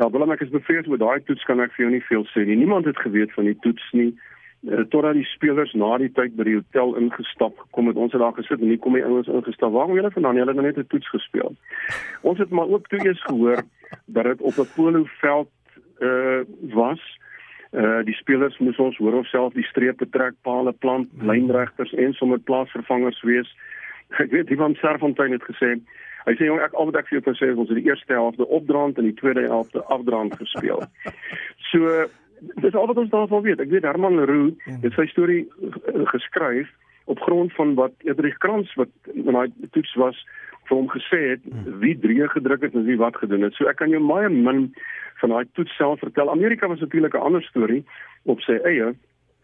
Nou, 0.00 0.08
wil 0.14 0.32
ek 0.32 0.40
is 0.46 0.52
bevrees 0.52 0.86
oor 0.88 1.00
daai 1.00 1.20
toets 1.28 1.44
kan 1.44 1.60
ek 1.60 1.74
vir 1.76 1.84
jou 1.84 1.92
nie 1.92 2.04
veel 2.08 2.22
sê 2.32 2.46
nie. 2.48 2.56
Niemand 2.56 2.86
het 2.88 3.00
geweet 3.04 3.34
van 3.36 3.50
die 3.50 3.56
toets 3.60 3.84
nie. 3.92 4.14
Uh, 4.64 4.84
totdat 4.92 5.16
die 5.16 5.26
spelers 5.28 5.72
na 5.76 5.90
die 6.00 6.08
tyd 6.16 6.34
by 6.36 6.46
die 6.48 6.56
hotel 6.56 6.94
ingestap 7.00 7.58
gekom 7.66 7.90
het. 7.90 8.00
Ons 8.00 8.16
het 8.16 8.20
daar 8.24 8.36
gesit 8.36 8.60
en 8.60 8.68
nie 8.72 8.80
kom 8.80 8.96
die 8.96 9.04
ouens 9.04 9.28
ingestap. 9.28 9.74
Waarom 9.76 9.96
julle 9.96 10.12
vandaan? 10.14 10.40
Hulle 10.40 10.56
het 10.56 10.64
net 10.64 10.80
'n 10.80 10.88
toets 10.92 11.08
gespeel. 11.12 11.52
Ons 12.24 12.38
het 12.40 12.50
maar 12.50 12.68
ook 12.68 12.88
toe 12.88 13.00
eers 13.04 13.22
gehoor 13.28 13.60
dat 14.06 14.24
dit 14.24 14.40
op 14.40 14.56
'n 14.56 14.72
poloveld 14.76 15.50
uh 16.00 16.44
was. 16.72 17.00
Uh 17.72 18.00
die 18.04 18.16
spelers 18.16 18.58
moes 18.58 18.76
ons 18.76 18.96
hoor 18.96 19.14
of 19.20 19.26
self 19.26 19.52
die 19.52 19.68
strepe 19.68 20.08
trek, 20.08 20.34
palle 20.42 20.72
plant, 20.72 21.08
lynregters 21.20 21.92
en 21.92 22.12
sommer 22.12 22.38
plaasvervangers 22.38 23.22
wees. 23.22 23.56
Ek 24.08 24.30
weet 24.30 24.50
Ivan 24.50 24.74
Serfontein 24.74 25.32
het 25.32 25.44
gesê 25.44 25.80
Hy 26.26 26.34
sê 26.36 26.48
jong 26.48 26.60
ek 26.60 26.74
al 26.74 26.90
wat 26.90 27.00
ek 27.00 27.08
vir 27.08 27.18
jou 27.18 27.24
kan 27.28 27.38
sê 27.38 27.50
is 27.52 27.60
ons 27.60 27.68
het 27.68 27.80
die 27.80 27.88
eerste 27.88 28.12
helfte 28.12 28.46
opdraand 28.46 28.98
en 28.98 29.08
die 29.08 29.16
tweede 29.20 29.46
helfte 29.48 29.84
afdraand 29.84 30.36
gespeel. 30.40 30.84
So 31.70 31.86
dis 32.58 32.74
al 32.74 32.88
wat 32.90 32.98
ons 32.98 33.12
daarvan 33.12 33.44
weet. 33.44 33.60
Ek 33.62 33.70
weet 33.70 33.84
Herman 33.86 34.16
Leroux 34.18 34.56
het 34.82 34.96
sy 34.96 35.04
storie 35.12 35.44
geskryf 36.10 36.66
op 37.10 37.20
grond 37.22 37.52
van 37.54 37.76
wat 37.78 37.92
Edrich 38.02 38.38
Krans 38.42 38.72
wat 38.74 38.90
in 39.14 39.30
daai 39.30 39.52
toets 39.70 39.92
was 40.00 40.18
vir 40.70 40.76
hom 40.78 40.88
gesê 40.90 41.20
het 41.34 41.46
wie 41.82 41.96
drie 41.98 42.26
gedruk 42.32 42.64
het 42.66 42.74
en 42.74 42.86
wie 42.86 42.98
wat 42.98 43.18
gedoen 43.18 43.46
het. 43.46 43.54
So 43.54 43.70
ek 43.70 43.80
kan 43.82 43.94
jou 43.94 44.02
baie 44.06 44.30
min 44.30 44.68
van 45.20 45.34
daai 45.34 45.46
toets 45.58 45.74
self 45.76 46.02
vertel. 46.02 46.30
Amerika 46.32 46.68
was 46.68 46.80
natuurlik 46.80 47.14
'n 47.14 47.26
ander 47.28 47.42
storie 47.42 47.84
op 48.24 48.40
sy 48.40 48.58
eie. 48.64 48.94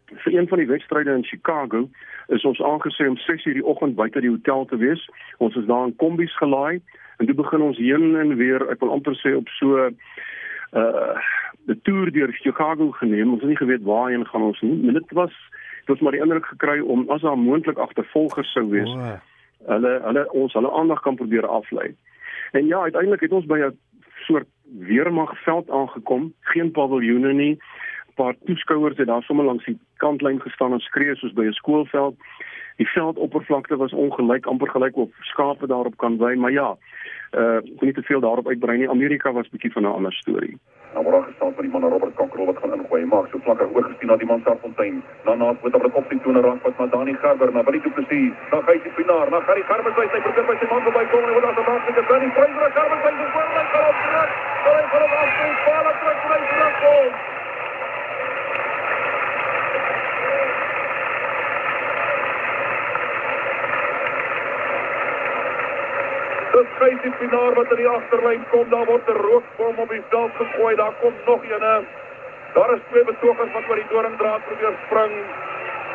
Vir 0.06 0.34
een 0.34 0.48
van 0.48 0.58
die 0.58 0.66
wedstryde 0.66 1.10
in 1.10 1.24
Chicago 1.24 1.88
is 2.28 2.44
ons 2.44 2.60
aangesê 2.62 3.08
om 3.08 3.16
6:00 3.16 3.52
die 3.52 3.64
oggend 3.64 3.94
buite 3.94 4.20
die 4.20 4.30
hotel 4.30 4.64
te 4.64 4.76
wees. 4.76 5.08
Ons 5.38 5.56
is 5.56 5.66
daar 5.66 5.86
in 5.86 5.96
kombies 5.96 6.36
gelaai 6.36 6.80
en 7.16 7.26
toe 7.26 7.34
begin 7.34 7.60
ons 7.60 7.78
heen 7.78 8.16
en 8.16 8.36
weer, 8.36 8.70
ek 8.70 8.80
wil 8.80 8.92
amper 8.92 9.14
sê 9.14 9.36
op 9.36 9.48
so 9.48 9.90
uh 10.72 11.18
die 11.66 11.80
toer 11.82 12.12
deur 12.12 12.32
Chicago 12.32 12.90
geneem. 12.90 13.32
Ons 13.32 13.40
het 13.40 13.48
nie 13.48 13.56
geweet 13.56 13.82
waarheen 13.82 14.26
gaan 14.26 14.42
ons 14.42 14.60
nie. 14.60 14.92
Dit 14.92 15.10
was 15.10 15.32
dit 15.86 15.94
was 15.94 16.00
maar 16.00 16.12
die 16.12 16.20
indruk 16.20 16.46
gekry 16.46 16.80
om 16.80 17.10
as 17.10 17.20
daar 17.20 17.38
moontlik 17.38 17.78
agtervolgers 17.78 18.52
sou 18.52 18.68
wees. 18.70 18.90
Oh. 18.94 19.16
Hulle 19.66 20.00
hulle 20.04 20.32
ons 20.32 20.52
hulle 20.52 20.70
aandag 20.70 21.00
kan 21.02 21.18
probeer 21.18 21.46
aflei. 21.46 21.94
En 22.52 22.66
ja, 22.66 22.80
uiteindelik 22.80 23.20
het 23.20 23.32
ons 23.32 23.46
by 23.46 23.58
'n 23.58 23.78
soort 24.26 24.48
weermagveld 24.78 25.70
aangekom. 25.70 26.32
Geen 26.40 26.70
paviljoene 26.70 27.32
nie. 27.32 27.58
'n 28.16 28.22
Paar 28.22 28.34
toeskouers 28.44 28.96
het 28.96 29.06
daar 29.06 29.22
sommer 29.22 29.44
langs 29.44 29.64
die 29.64 29.78
kantlyn 29.96 30.40
gestaan 30.40 30.72
en 30.72 30.80
skree 30.80 31.14
soos 31.14 31.32
by 31.32 31.44
'n 31.44 31.52
skoolveld. 31.52 32.16
Die 32.76 32.88
veldoppervlakte 32.88 33.76
was 33.76 33.92
ongelyk, 33.92 34.46
amper 34.46 34.68
gelyk 34.68 34.96
op 34.96 35.12
skape 35.20 35.66
daarop 35.66 35.96
kan 35.96 36.18
wy, 36.18 36.34
maar 36.34 36.52
ja, 36.52 36.76
uh 37.32 37.56
ek 37.56 37.64
wil 37.64 37.88
nie 37.88 37.92
te 37.92 38.02
veel 38.02 38.20
daarop 38.20 38.48
uitbrei 38.48 38.76
nie. 38.78 38.88
Amerika 38.88 39.32
was 39.32 39.48
bietjie 39.48 39.72
van 39.72 39.82
'n 39.82 39.92
ander 39.92 40.12
storie. 40.12 40.58
Nou 40.94 41.04
word 41.04 41.24
gestaan 41.24 41.54
van 41.54 41.64
die 41.64 41.72
man 41.72 41.82
Robert 41.82 42.14
Kankrol 42.14 42.46
wat 42.46 42.58
gaan 42.58 42.74
ingooi. 42.74 43.04
Maak 43.04 43.26
so 43.30 43.38
vlakker 43.38 43.68
oorgestien 43.74 44.08
na 44.08 44.16
die 44.16 44.26
man 44.26 44.40
Sarfontein. 44.44 45.02
Na 45.24 45.34
na 45.34 45.56
met 45.62 45.74
op 45.74 45.82
die 45.82 45.90
kop 45.90 46.08
die 46.10 46.20
tone 46.20 46.40
raak 46.40 46.62
wat 46.62 46.78
maar 46.78 46.90
Dani 46.90 47.14
Gerber 47.14 47.52
na 47.52 47.64
Willie 47.64 47.82
Duplessis. 47.82 48.32
Dan 48.50 48.62
gaan 48.62 48.80
hy 48.84 48.90
finaar. 48.98 49.30
Na 49.30 49.40
gaan 49.40 49.54
die 49.60 49.68
Gerber 49.70 49.92
by 49.92 50.06
sy 50.12 50.20
probeer 50.24 50.46
by 50.46 50.56
sy 50.60 50.66
man 50.72 50.82
verby 50.82 51.04
kom 51.12 51.24
en 51.28 51.32
word 51.36 51.48
as 51.50 51.58
'n 51.60 51.66
maak 51.70 51.82
met 51.86 51.94
die 51.98 52.06
Bernie 52.08 52.32
Fraser 52.36 52.70
Gerber 52.76 53.00
by 53.04 53.12
die 53.20 53.30
voorlyn 53.34 53.68
kan 53.72 53.84
optrek. 53.92 54.30
Hy 54.66 54.82
gaan 54.90 55.06
op 55.06 55.14
afstand 55.22 55.58
val 55.64 55.86
op 55.90 55.96
trek 56.02 56.20
by 56.30 56.38
die 56.44 56.76
kom. 56.82 57.35
Dis 66.56 66.68
Geysie 66.80 67.10
Pinaar 67.20 67.52
wat 67.52 67.72
in 67.74 67.80
die 67.82 67.88
agterlyn 67.88 68.44
kom. 68.50 68.68
Daar 68.72 68.86
word 68.88 69.08
'n 69.12 69.18
rookbom 69.28 69.76
op 69.84 69.90
die 69.94 70.02
veld 70.08 70.32
gegooi. 70.40 70.76
Daar 70.76 70.94
kom 71.00 71.14
nog 71.26 71.42
een. 71.44 71.86
Daar 72.54 72.70
is 72.74 72.80
twee 72.90 73.04
betogers 73.04 73.52
wat 73.52 73.68
oor 73.68 73.74
die 73.74 73.90
doringdraad 73.90 74.46
probeer 74.46 74.74
spring. 74.86 75.12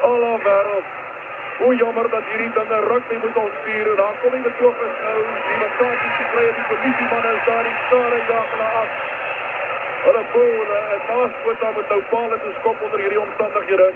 Almal 0.02 0.40
wêreld. 0.46 0.88
Hoe 1.58 1.76
jammer 1.76 2.10
dat 2.10 2.24
hierdie 2.30 2.54
dinge 2.58 2.80
rugby 2.92 3.16
moet 3.24 3.38
ons 3.44 3.56
stuur. 3.62 3.96
Daar 3.96 4.16
kom 4.22 4.32
die 4.32 4.46
betogers 4.50 4.96
nou. 5.06 5.20
Die 5.50 5.60
mekaartjies 5.66 6.18
die 6.20 6.30
kry 6.34 6.46
die 6.58 6.68
polisie 6.70 7.08
man 7.12 7.26
is 7.34 7.44
daar 7.50 7.64
die 7.64 7.78
stare 7.86 8.18
jag 8.30 8.48
hulle 8.54 8.70
af. 8.82 8.90
Hulle 10.06 10.24
boel 10.34 10.68
en 10.94 11.02
naas 11.10 11.34
moet 11.44 11.60
dan 11.60 11.74
met 11.76 11.90
nou 11.90 12.02
paal 12.10 12.32
en 12.32 12.54
skop 12.60 12.78
onder 12.82 13.00
hierdie 13.00 13.22
omstandighede. 13.28 13.94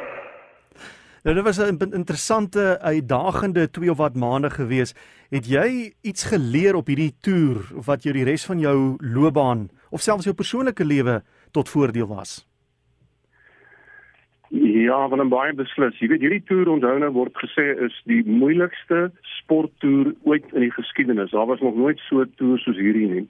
Nou 1.25 1.33
dit 1.35 1.45
was 1.45 1.57
'n 1.57 1.93
interessante 1.93 2.79
uitdagende 2.81 3.69
2 3.69 3.89
of 3.89 3.97
wat 3.97 4.15
maande 4.15 4.49
gewees. 4.49 4.93
Het 5.29 5.45
jy 5.47 5.93
iets 6.01 6.23
geleer 6.23 6.75
op 6.75 6.87
hierdie 6.87 7.15
toer 7.21 7.57
wat 7.85 8.03
jou 8.03 8.13
die 8.13 8.23
res 8.23 8.45
van 8.45 8.59
jou 8.59 8.95
loopbaan 8.99 9.69
of 9.89 10.01
selfs 10.01 10.23
jou 10.23 10.35
persoonlike 10.35 10.85
lewe 10.85 11.23
tot 11.51 11.69
voordeel 11.69 12.07
was? 12.07 12.47
Ja, 14.49 15.07
van 15.07 15.21
'n 15.21 15.29
baie 15.29 15.53
beslis. 15.53 15.99
Jy 15.99 16.07
weet 16.07 16.21
hierdie 16.21 16.43
toer 16.43 16.67
onthou 16.67 16.99
nou 16.99 17.11
word 17.11 17.33
gesê 17.33 17.83
is 17.85 18.01
die 18.05 18.23
moeilikste 18.25 19.11
sporttoer 19.21 20.13
ooit 20.23 20.45
in 20.53 20.61
die 20.61 20.71
geskiedenis. 20.71 21.31
Daar 21.31 21.45
was 21.45 21.59
nog 21.59 21.75
nooit 21.75 21.99
so 21.99 22.21
'n 22.21 22.33
toer 22.35 22.59
soos 22.59 22.77
hierdie 22.77 23.09
nie. 23.09 23.27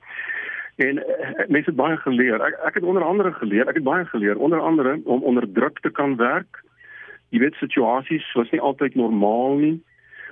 En 0.76 0.98
uh, 0.98 1.48
mense 1.48 1.70
het 1.70 1.76
baie 1.76 1.98
geleer. 1.98 2.42
Ek 2.42 2.54
ek 2.66 2.74
het 2.74 2.84
onder 2.84 3.04
andere 3.04 3.32
geleer, 3.34 3.68
ek 3.68 3.76
het 3.76 3.84
baie 3.84 4.06
geleer 4.06 4.38
onder 4.38 4.60
andere 4.60 5.00
om 5.04 5.24
onder 5.24 5.52
druk 5.52 5.80
te 5.80 5.90
kan 5.90 6.16
werk 6.16 6.64
jy 7.36 7.44
weet 7.44 7.60
situasies 7.60 8.26
was 8.40 8.52
nie 8.56 8.64
altyd 8.64 8.96
normaal 8.96 9.60
nie. 9.60 9.76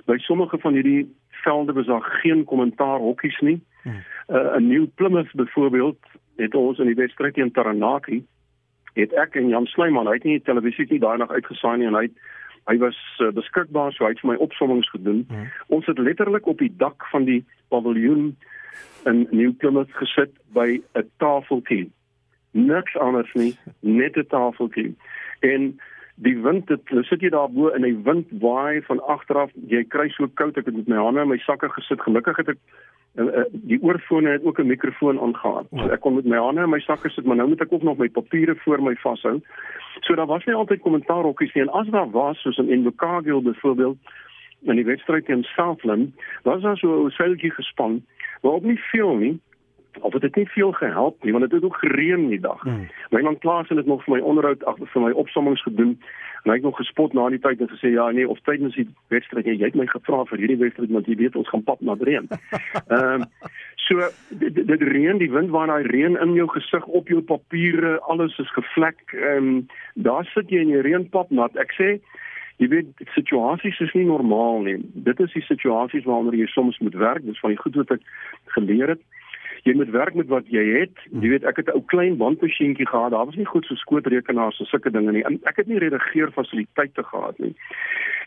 By 0.08 0.16
sommige 0.24 0.58
van 0.62 0.76
hierdie 0.76 1.04
velde 1.44 1.74
was 1.76 1.88
daar 1.90 2.04
geen 2.22 2.44
kommentaar 2.48 2.98
hokkies 2.98 3.38
nie. 3.44 3.60
Hmm. 3.82 4.00
Uh, 4.28 4.56
'n 4.56 4.68
Nuwe 4.68 4.88
Plymouth 4.96 5.32
byvoorbeeld 5.32 5.98
het 6.36 6.54
ons 6.54 6.78
in 6.78 6.86
die 6.86 7.00
wedstryd 7.02 7.34
teen 7.34 7.52
Taranaki 7.52 8.24
het 8.94 9.12
ek 9.12 9.34
en 9.34 9.48
Jan 9.48 9.66
Snyman, 9.66 10.06
hy 10.06 10.12
het 10.12 10.24
nie 10.24 10.40
televisie 10.42 10.86
nie 10.88 10.98
daai 11.02 11.18
nag 11.18 11.30
uitgesaai 11.30 11.76
nie 11.78 11.86
en 11.86 11.98
hy 11.98 12.08
hy 12.64 12.78
was 12.80 12.96
uh, 13.20 13.28
beskikbaar 13.36 13.92
so 13.92 14.06
hy 14.06 14.14
het 14.14 14.20
vir 14.22 14.30
my 14.30 14.36
opsommings 14.40 14.88
gedoen. 14.90 15.26
Hmm. 15.28 15.50
Ons 15.68 15.86
het 15.86 15.98
letterlik 15.98 16.46
op 16.46 16.58
die 16.58 16.72
dak 16.76 17.04
van 17.12 17.24
die 17.28 17.44
paviljoen 17.68 18.36
in 19.04 19.26
Nuwe 19.30 19.52
Plymouth 19.52 19.92
gesit 20.00 20.32
by 20.56 20.80
'n 20.96 21.10
tafeltjie. 21.18 21.90
Niks 22.50 22.96
anders 22.96 23.32
nie, 23.34 23.52
net 23.80 24.16
'n 24.16 24.26
tafeltjie. 24.26 24.94
En 25.40 25.76
die 26.14 26.36
wind 26.42 26.68
het 26.68 26.90
sit 27.08 27.22
jy 27.24 27.30
daar 27.34 27.50
bo 27.50 27.68
en 27.74 27.82
die 27.82 27.96
wind 28.06 28.30
waai 28.42 28.82
van 28.86 29.00
agteraf 29.10 29.50
jy 29.70 29.82
kry 29.90 30.08
so 30.14 30.28
koud 30.38 30.58
ek 30.60 30.68
het 30.70 30.76
met 30.76 30.88
my 30.88 31.00
hande 31.02 31.24
in 31.24 31.32
my 31.32 31.38
sakke 31.42 31.68
gesit. 31.74 32.02
Gelukkig 32.06 32.36
het 32.38 32.52
ek 32.54 32.60
uh, 33.18 33.24
uh, 33.24 33.46
die 33.52 33.80
oorfone 33.82 34.36
het 34.36 34.44
ook 34.44 34.60
'n 34.60 34.70
mikrofoon 34.70 35.18
aangehaal 35.18 35.66
so 35.70 35.90
ek 35.90 36.00
kon 36.00 36.14
met 36.14 36.30
my 36.30 36.38
hande 36.38 36.62
in 36.62 36.70
my 36.70 36.80
sakke 36.80 37.10
sit 37.10 37.26
maar 37.26 37.36
nou 37.36 37.48
moet 37.48 37.60
ek 37.60 37.72
ook 37.72 37.82
nog 37.82 37.98
my 37.98 38.08
papiere 38.08 38.54
voor 38.64 38.82
my 38.82 38.94
vashou. 38.94 39.40
So 40.00 40.14
daar 40.14 40.30
was 40.30 40.44
nie 40.44 40.54
altyd 40.54 40.80
kommentaar 40.80 41.22
hokkies 41.22 41.54
nie. 41.54 41.64
En 41.64 41.72
as 41.72 41.88
daar 41.88 42.10
was 42.10 42.40
soos 42.40 42.58
in 42.58 42.70
Invercargill 42.70 43.42
byvoorbeeld 43.42 43.98
in 44.62 44.76
die 44.76 44.84
wedstryd 44.84 45.26
teen 45.26 45.42
Southland 45.42 46.14
was 46.42 46.62
daar 46.62 46.76
so 46.76 47.06
'n 47.06 47.10
seiltjie 47.10 47.50
gespan 47.50 48.02
maar 48.42 48.52
ook 48.52 48.62
nie 48.62 48.78
veel 48.78 49.16
nie 49.16 49.40
of 50.00 50.12
dit 50.12 50.22
het 50.22 50.36
nie 50.36 50.48
veel 50.48 50.72
gehelp 50.72 51.24
nie 51.24 51.32
want 51.32 51.44
dit 51.44 51.52
het, 51.52 51.62
het 51.62 51.70
ook 51.70 51.78
gereën 51.78 52.28
die 52.28 52.40
dag. 52.40 52.62
Hmm. 52.62 52.88
My 53.10 53.20
man 53.20 53.38
Klaas 53.38 53.68
het 53.68 53.76
dit 53.76 53.86
nog 53.86 54.04
vir 54.04 54.16
my 54.16 54.20
onderhoud 54.20 54.64
agter 54.64 54.86
vir 54.86 55.02
my 55.02 55.10
opsommings 55.10 55.62
gedoen 55.62 55.98
en 56.44 56.50
hy 56.50 56.56
het 56.58 56.66
nog 56.66 56.76
gespot 56.76 57.12
na 57.12 57.28
die 57.32 57.40
tyd 57.40 57.60
en 57.60 57.70
gesê 57.72 57.94
ja 57.94 58.10
nee 58.10 58.28
of 58.28 58.40
tydens 58.44 58.74
die 58.74 58.88
wedstryd 59.14 59.46
jy, 59.46 59.58
het 59.62 59.78
my 59.78 59.86
gevra 59.90 60.24
vir 60.30 60.42
hierdie 60.42 60.60
wedstryd 60.60 60.92
want 60.92 61.06
jy 61.08 61.16
weet 61.20 61.36
ons 61.36 61.48
gaan 61.48 61.64
pap 61.64 61.80
na 61.80 61.96
reën. 62.00 62.28
Ehm 62.34 63.22
um, 63.22 63.28
so 63.84 64.00
dit, 64.28 64.60
dit 64.66 64.82
reën 64.82 65.18
die 65.20 65.30
wind 65.30 65.50
waar 65.52 65.68
daai 65.68 65.84
reën 65.84 66.16
in 66.16 66.34
jou 66.34 66.46
gesig 66.48 66.86
op 66.86 67.08
jou 67.08 67.20
papiere 67.20 67.98
alles 68.08 68.38
is 68.38 68.52
gevlek 68.56 69.12
en 69.12 69.48
um, 69.48 69.66
daar 69.94 70.24
sit 70.32 70.50
jy 70.50 70.62
in 70.64 70.72
die 70.72 70.84
reënpap 70.84 71.30
nat. 71.30 71.56
Ek 71.60 71.76
sê 71.78 71.98
Jy 72.62 72.68
weet 72.70 73.00
situasies 73.16 73.80
is 73.82 73.92
nie 73.98 74.04
normaal 74.06 74.60
nie. 74.62 74.76
Dit 75.06 75.18
is 75.20 75.32
die 75.34 75.42
situasies 75.42 76.04
waaronder 76.06 76.36
jy 76.38 76.46
soms 76.52 76.78
moet 76.78 76.94
werk. 76.94 77.24
Dis 77.26 77.40
van 77.42 77.50
die 77.50 77.58
goed 77.58 77.74
wat 77.80 77.96
ek 77.96 78.04
geleer 78.54 78.94
het 78.94 79.02
jy 79.64 79.74
moet 79.74 79.90
werk 79.90 80.14
met 80.14 80.28
wat 80.28 80.48
jy 80.52 80.64
het. 80.78 80.96
Jy 81.10 81.30
weet 81.32 81.44
ek 81.48 81.56
het 81.56 81.68
'n 81.68 81.76
ou 81.78 81.82
klein 81.92 82.16
bandmasjienkie 82.16 82.86
gehad. 82.86 83.10
Daar 83.10 83.26
was 83.26 83.36
nie 83.36 83.48
goed 83.48 83.64
so 83.64 83.74
skootrekenaars 83.74 84.60
en 84.60 84.66
sulke 84.66 84.90
dinge 84.90 85.12
nie. 85.12 85.24
En 85.24 85.40
ek 85.44 85.56
het 85.56 85.66
nie 85.66 85.78
redigeer 85.78 86.30
fasiliteite 86.32 87.02
gehad 87.02 87.38
nie. 87.38 87.54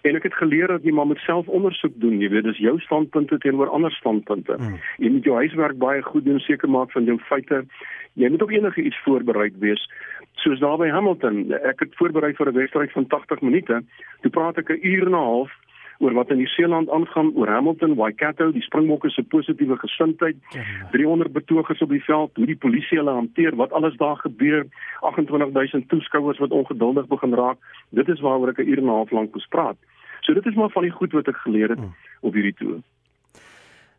En 0.01 0.15
ek 0.15 0.24
het 0.24 0.34
geleer 0.34 0.67
dat 0.67 0.84
jy 0.84 0.91
maar 0.91 1.06
moet 1.06 1.20
self 1.20 1.48
ondersoek 1.48 1.94
doen. 1.96 2.20
Jy 2.20 2.29
weet 2.29 2.44
dis 2.44 2.58
jou 2.58 2.79
standpunte 2.79 3.38
teenoor 3.38 3.70
ander 3.70 3.91
standpunte. 3.91 4.53
Hmm. 4.53 4.79
Jy 4.98 5.10
moet 5.10 5.24
jou 5.24 5.36
huiswerk 5.36 5.77
baie 5.77 6.01
goed 6.01 6.25
doen, 6.25 6.39
seker 6.39 6.70
maak 6.70 6.91
van 6.91 7.03
jou 7.03 7.17
feite. 7.20 7.65
Jy 8.13 8.29
moet 8.29 8.41
op 8.41 8.51
enige 8.51 8.82
iets 8.82 9.00
voorberei 9.03 9.51
wees. 9.60 9.89
Soos 10.34 10.60
daar 10.60 10.77
by 10.77 10.89
Hamilton, 10.89 11.53
ek 11.53 11.79
het 11.79 11.96
voorberei 11.96 12.34
vir 12.34 12.50
'n 12.50 12.53
wedstryd 12.53 12.91
van 12.91 13.08
80 13.08 13.41
minute. 13.41 13.84
Toe 14.22 14.32
praat 14.32 14.58
ek 14.58 14.70
'n 14.70 14.79
uur 14.82 15.06
en 15.06 15.12
'n 15.12 15.24
half 15.25 15.51
oor 16.00 16.13
wat 16.13 16.30
in 16.30 16.38
die 16.38 16.48
Seeland 16.48 16.89
aangaan 16.89 17.32
oor 17.36 17.48
Hamilton, 17.48 17.96
Waikato, 17.96 18.51
die 18.51 18.62
Springbokke 18.62 19.10
se 19.10 19.24
positiewe 19.24 19.77
gesindheid, 19.77 20.36
300 20.92 21.34
betogers 21.34 21.82
op 21.82 21.89
die 21.89 22.04
veld, 22.04 22.36
hoe 22.36 22.46
die 22.46 22.58
polisie 22.58 22.98
hulle 22.98 23.16
hanteer, 23.18 23.56
wat 23.56 23.72
alles 23.72 23.98
daar 23.98 24.18
gebeur, 24.18 24.66
28000 25.01 25.89
toeskouers 25.89 26.38
wat 26.44 26.51
ongeduldig 26.51 27.08
begin 27.08 27.34
raak. 27.34 27.58
Dit 27.89 28.10
is 28.10 28.20
waaroor 28.20 28.50
ek 28.50 28.60
'n 28.60 28.70
uur 28.70 28.77
en 28.77 28.84
'n 28.84 28.98
half 29.00 29.12
lank 29.12 29.34
moes 29.34 29.48
praat. 29.48 29.77
So 30.22 30.34
dit 30.34 30.46
is 30.46 30.56
maar 30.56 30.70
van 30.70 30.84
die 30.84 30.92
goed 30.92 31.12
wat 31.12 31.27
ek 31.27 31.38
geleer 31.38 31.70
het 31.70 31.80
hmm. 31.80 31.96
op 32.22 32.34
hierdie 32.34 32.54
toer. 32.54 32.80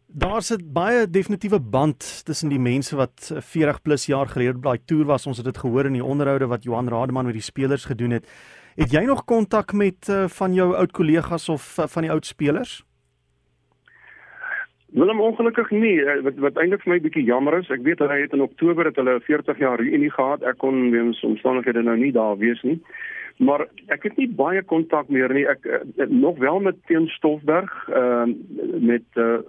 Daar's 0.09 0.51
'n 0.51 0.73
baie 0.73 1.11
definitiewe 1.11 1.61
band 1.61 2.25
tussen 2.25 2.49
die 2.49 2.59
mense 2.59 2.97
wat 2.97 3.33
40 3.35 3.83
plus 3.83 4.07
jaar 4.07 4.27
gelede 4.27 4.57
op 4.57 4.63
daai 4.63 4.79
toer 4.85 5.05
was. 5.05 5.27
Ons 5.27 5.37
het 5.37 5.47
dit 5.47 5.59
gehoor 5.59 5.85
in 5.85 5.93
die 5.93 6.05
onderhoude 6.05 6.47
wat 6.47 6.63
Johan 6.63 6.89
Rademan 6.89 7.25
met 7.25 7.35
die 7.35 7.43
spelers 7.43 7.85
gedoen 7.85 8.11
het. 8.11 8.27
Het 8.79 8.93
jy 8.95 9.01
nog 9.05 9.25
kontak 9.25 9.73
met 9.73 10.07
uh, 10.09 10.29
van 10.31 10.53
jou 10.55 10.75
oud 10.75 10.93
kollegas 10.95 11.49
of 11.49 11.79
uh, 11.79 11.87
van 11.87 12.03
die 12.03 12.11
oud 12.11 12.27
spelers? 12.27 12.85
Willem 14.87 15.21
ongelukkig 15.21 15.71
nie 15.71 15.97
eh, 16.05 16.21
wat 16.23 16.39
wat 16.45 16.61
eintlik 16.63 16.85
vir 16.85 16.93
my 16.93 16.99
bietjie 17.03 17.25
jammer 17.27 17.59
is. 17.59 17.71
Ek 17.75 17.83
weet 17.83 17.99
hulle 17.99 18.21
het 18.21 18.37
in 18.39 18.45
Oktober 18.45 18.87
het 18.87 18.97
hulle 18.97 19.17
40 19.27 19.59
jaar 19.59 19.83
reunie 19.83 20.13
gehad. 20.15 20.47
Ek 20.47 20.61
kon 20.63 20.93
weens 20.95 21.25
omstandighede 21.27 21.83
nou 21.83 21.97
nie 21.99 22.13
daar 22.15 22.39
wees 22.39 22.63
nie. 22.63 22.79
Maar 23.43 23.67
ek 23.91 24.07
het 24.07 24.17
nie 24.17 24.31
baie 24.31 24.63
kontak 24.63 25.11
meer 25.11 25.35
nie. 25.35 25.43
Ek 25.51 25.67
nog 26.07 26.39
wel 26.39 26.63
met 26.71 26.79
Teen 26.87 27.11
Stoffberg, 27.19 27.75
ehm 27.91 28.31
uh, 28.31 28.81
met 28.95 29.19
uh, 29.19 29.43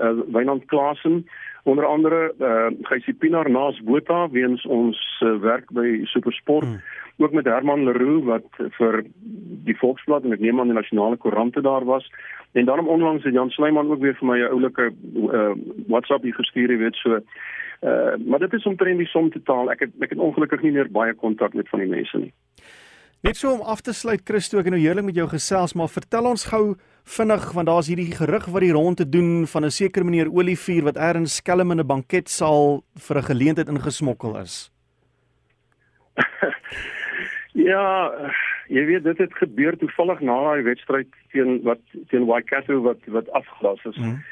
uh, 0.00 0.16
Wynand 0.32 0.64
Klasen 0.72 1.26
onder 1.64 1.86
andere 1.86 2.34
uh, 2.38 2.70
Gysie 2.88 3.14
Pinaar 3.14 3.50
naas 3.50 3.80
Botha 3.84 4.28
weens 4.30 4.64
ons 4.66 4.98
uh, 5.22 5.36
werk 5.40 5.70
by 5.72 6.04
Supersport. 6.12 6.68
Hmm. 6.68 6.82
ook 7.16 7.32
met 7.32 7.44
Herman 7.46 7.84
Leroux 7.84 8.24
wat 8.26 8.46
vir 8.78 9.04
die 9.64 9.76
Volksblad 9.78 10.24
en 10.24 10.34
ek 10.34 10.40
neem 10.42 10.58
aan 10.60 10.72
die 10.72 10.76
nasionale 10.76 11.16
koerante 11.16 11.62
daar 11.62 11.84
was. 11.86 12.08
En 12.58 12.66
daarom 12.66 12.88
onlangs 12.88 13.24
het 13.24 13.34
Jan 13.34 13.50
Snyman 13.54 13.90
ook 13.90 14.02
weer 14.02 14.16
vir 14.18 14.26
my 14.26 14.38
'n 14.38 14.50
oulike 14.50 14.92
uh, 15.14 15.54
WhatsApp 15.86 16.22
hier 16.22 16.34
gestuur 16.34 16.70
jy 16.70 16.78
weet 16.78 16.96
so 16.98 17.20
uh, 17.84 18.14
maar 18.26 18.38
dit 18.38 18.52
is 18.52 18.66
omtrent 18.66 18.98
die 18.98 19.06
som 19.06 19.30
totaal. 19.30 19.70
Ek 19.70 19.80
het 19.80 19.92
ek 20.00 20.10
het 20.10 20.18
ongelukkig 20.18 20.62
nie 20.62 20.72
meer 20.72 20.90
baie 20.90 21.14
kontak 21.14 21.54
met 21.54 21.68
van 21.68 21.80
die 21.84 21.88
mense 21.88 22.18
nie. 22.18 22.32
Net 23.24 23.36
so 23.36 23.52
om 23.52 23.60
af 23.60 23.80
te 23.80 23.92
sluit 23.92 24.20
Christo, 24.24 24.58
ek 24.58 24.64
het 24.68 24.74
nou 24.74 24.82
heerlik 24.82 25.04
met 25.04 25.16
jou 25.16 25.28
gesels, 25.28 25.72
maar 25.74 25.88
vertel 25.88 26.26
ons 26.28 26.44
gou 26.44 26.74
vinnig 27.04 27.52
want 27.52 27.66
daar's 27.66 27.88
hierdie 27.88 28.12
gerug 28.12 28.46
wat 28.46 28.64
die 28.64 28.72
rond 28.72 28.96
te 28.96 29.08
doen 29.08 29.46
van 29.46 29.64
'n 29.64 29.70
sekere 29.70 30.04
meneer 30.04 30.32
Olivier 30.32 30.84
wat 30.84 30.96
eers 30.96 31.36
skelm 31.36 31.70
in 31.70 31.80
'n 31.80 31.86
banketsaal 31.86 32.82
vir 32.96 33.16
'n 33.16 33.28
geleentheid 33.30 33.68
ingesmokkel 33.68 34.38
is. 34.40 34.70
ja, 37.70 38.12
jy 38.68 38.84
weet 38.86 39.04
dit 39.04 39.18
het 39.18 39.34
gebeur 39.34 39.76
toevallig 39.76 40.20
na 40.20 40.34
daai 40.40 40.62
wedstryd 40.62 41.08
teen 41.32 41.62
wat 41.62 41.80
teen 42.08 42.26
Waikato 42.26 42.80
wat 42.82 42.98
wat 43.06 43.30
afgelas 43.30 43.84
is. 43.84 43.96
Hmm 43.96 44.22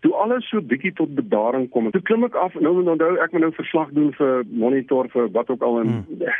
toe 0.00 0.12
alles 0.16 0.48
so 0.48 0.62
bietjie 0.64 0.92
tot 0.96 1.14
bedaring 1.14 1.68
kom. 1.70 1.90
Toe 1.92 2.02
klim 2.02 2.24
ek 2.24 2.36
af 2.40 2.54
nou 2.54 2.72
onthou 2.80 3.16
ek 3.20 3.32
moet 3.32 3.44
nou 3.44 3.52
verslag 3.56 3.90
doen 3.96 4.12
vir 4.16 4.44
monitor 4.48 5.08
vir 5.12 5.28
wat 5.36 5.50
ook 5.52 5.62
al 5.62 5.80
en 5.82 5.90
hmm. 5.90 6.30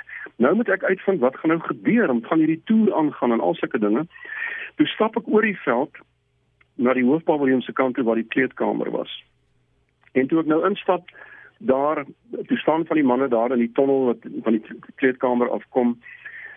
nou 0.41 0.55
moet 0.57 0.71
ek 0.73 0.87
uitvind 0.89 1.21
wat 1.21 1.37
gaan 1.41 1.55
nou 1.55 1.61
gebeur 1.67 2.11
om 2.11 2.23
van 2.29 2.41
hierdie 2.41 2.63
toer 2.71 2.95
aangaan 2.97 3.37
en 3.37 3.45
al 3.45 3.59
sulke 3.61 3.81
dinge. 3.83 4.07
Toe 4.81 4.87
stap 4.95 5.19
ek 5.21 5.29
oor 5.29 5.45
die 5.45 5.59
veld 5.65 6.01
na 6.81 6.95
die 6.97 7.05
hoofpaviljoen 7.05 7.61
se 7.67 7.77
kant 7.77 7.99
toe 7.99 8.07
waar 8.09 8.21
die 8.21 8.31
kleedkamer 8.33 8.89
was. 8.95 9.13
En 10.17 10.31
toe 10.31 10.41
ek 10.41 10.49
nou 10.49 10.63
instap 10.69 11.13
daar 11.61 12.07
toe 12.49 12.57
staan 12.57 12.87
van 12.89 12.97
die 12.97 13.05
manne 13.05 13.29
daar 13.29 13.53
in 13.53 13.61
die 13.61 13.73
tonnel 13.77 14.07
wat 14.15 14.25
van 14.47 14.57
die 14.57 14.81
kleedkamer 15.03 15.51
afkom 15.53 15.99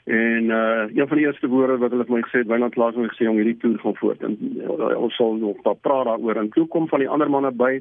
En 0.04 0.44
uh 0.44 0.84
een 0.96 1.08
van 1.08 1.18
die 1.18 1.26
eerste 1.26 1.48
woorde 1.48 1.78
wat 1.78 1.92
hulle 1.92 2.04
vir 2.04 2.16
my 2.16 2.22
gesê 2.22 2.42
het, 2.42 2.48
Wynand 2.48 2.76
laat 2.76 2.96
my 2.96 3.08
gesê 3.08 3.28
om 3.30 3.38
hierdie 3.40 3.58
toer 3.58 3.78
gaan 3.80 3.96
voort 3.96 4.24
en 4.28 4.36
uh, 4.60 4.98
ons 5.00 5.16
sal 5.16 5.38
nog 5.40 5.62
daar 5.64 5.80
praat 5.80 6.06
daaroor 6.06 6.42
en 6.42 6.50
toe 6.50 6.68
kom 6.68 6.88
van 6.88 7.00
die 7.00 7.08
ander 7.08 7.30
manne 7.30 7.52
by 7.52 7.80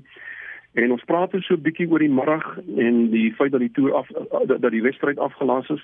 en 0.79 0.93
ons 0.95 1.05
praat 1.05 1.35
so 1.35 1.55
'n 1.55 1.63
bietjie 1.63 1.91
oor 1.91 1.99
die 1.99 2.15
middag 2.21 2.47
en 2.79 3.11
die 3.11 3.35
feit 3.35 3.51
dat 3.53 3.61
die 3.61 3.73
toer 3.75 3.95
af 3.95 4.11
uh, 4.11 4.47
dat 4.47 4.71
die 4.71 4.83
wedstryd 4.83 5.19
afgelas 5.19 5.69
is. 5.69 5.83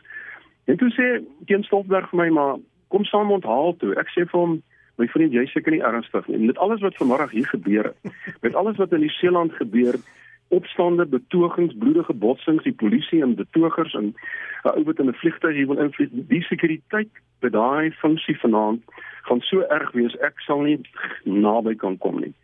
En 0.65 0.77
toe 0.77 0.91
sê 0.95 1.25
Teen 1.47 1.65
Stofberg 1.65 2.11
vir 2.11 2.19
my 2.19 2.29
maar 2.29 2.57
kom 2.89 3.05
saam 3.05 3.31
onthaal 3.31 3.77
toe. 3.77 3.95
Ek 3.99 4.09
sê 4.15 4.23
vir 4.31 4.41
hom 4.41 4.63
my 4.97 5.07
vriend 5.07 5.33
jy 5.33 5.47
seker 5.47 5.73
nie 5.73 5.83
ernstig 5.83 6.27
nie. 6.29 6.39
Met 6.39 6.59
alles 6.59 6.81
wat 6.81 6.97
vanmiddag 6.97 7.31
hier 7.31 7.47
gebeur 7.47 7.85
het, 7.85 8.15
met 8.47 8.55
alles 8.55 8.77
wat 8.77 8.93
in 8.93 9.01
die 9.01 9.17
Seeland 9.19 9.53
gebeur 9.53 9.93
het 9.93 10.07
opstande, 10.49 11.07
betogings, 11.07 11.75
bloedige 11.79 12.15
botsings, 12.15 12.65
die 12.65 12.73
polisie 12.73 13.23
en 13.23 13.35
betogers 13.35 13.95
en 13.95 14.15
'n 14.65 14.77
ou 14.77 14.85
wat 14.85 14.99
in 14.99 15.09
'n 15.09 15.21
vliegtuig 15.21 15.55
hier 15.55 15.67
wil 15.67 15.79
invlieg. 15.79 16.09
Die 16.13 16.43
sekuriteit 16.43 17.11
by 17.41 17.49
daai 17.49 17.91
funksie 17.91 18.39
vanaand 18.41 18.83
gaan 19.23 19.41
so 19.41 19.61
erg 19.61 19.93
wees 19.93 20.17
ek 20.21 20.41
sal 20.41 20.63
nie 20.63 20.81
naby 21.25 21.75
kan 21.75 21.99
kom 21.99 22.21
nie. 22.21 22.35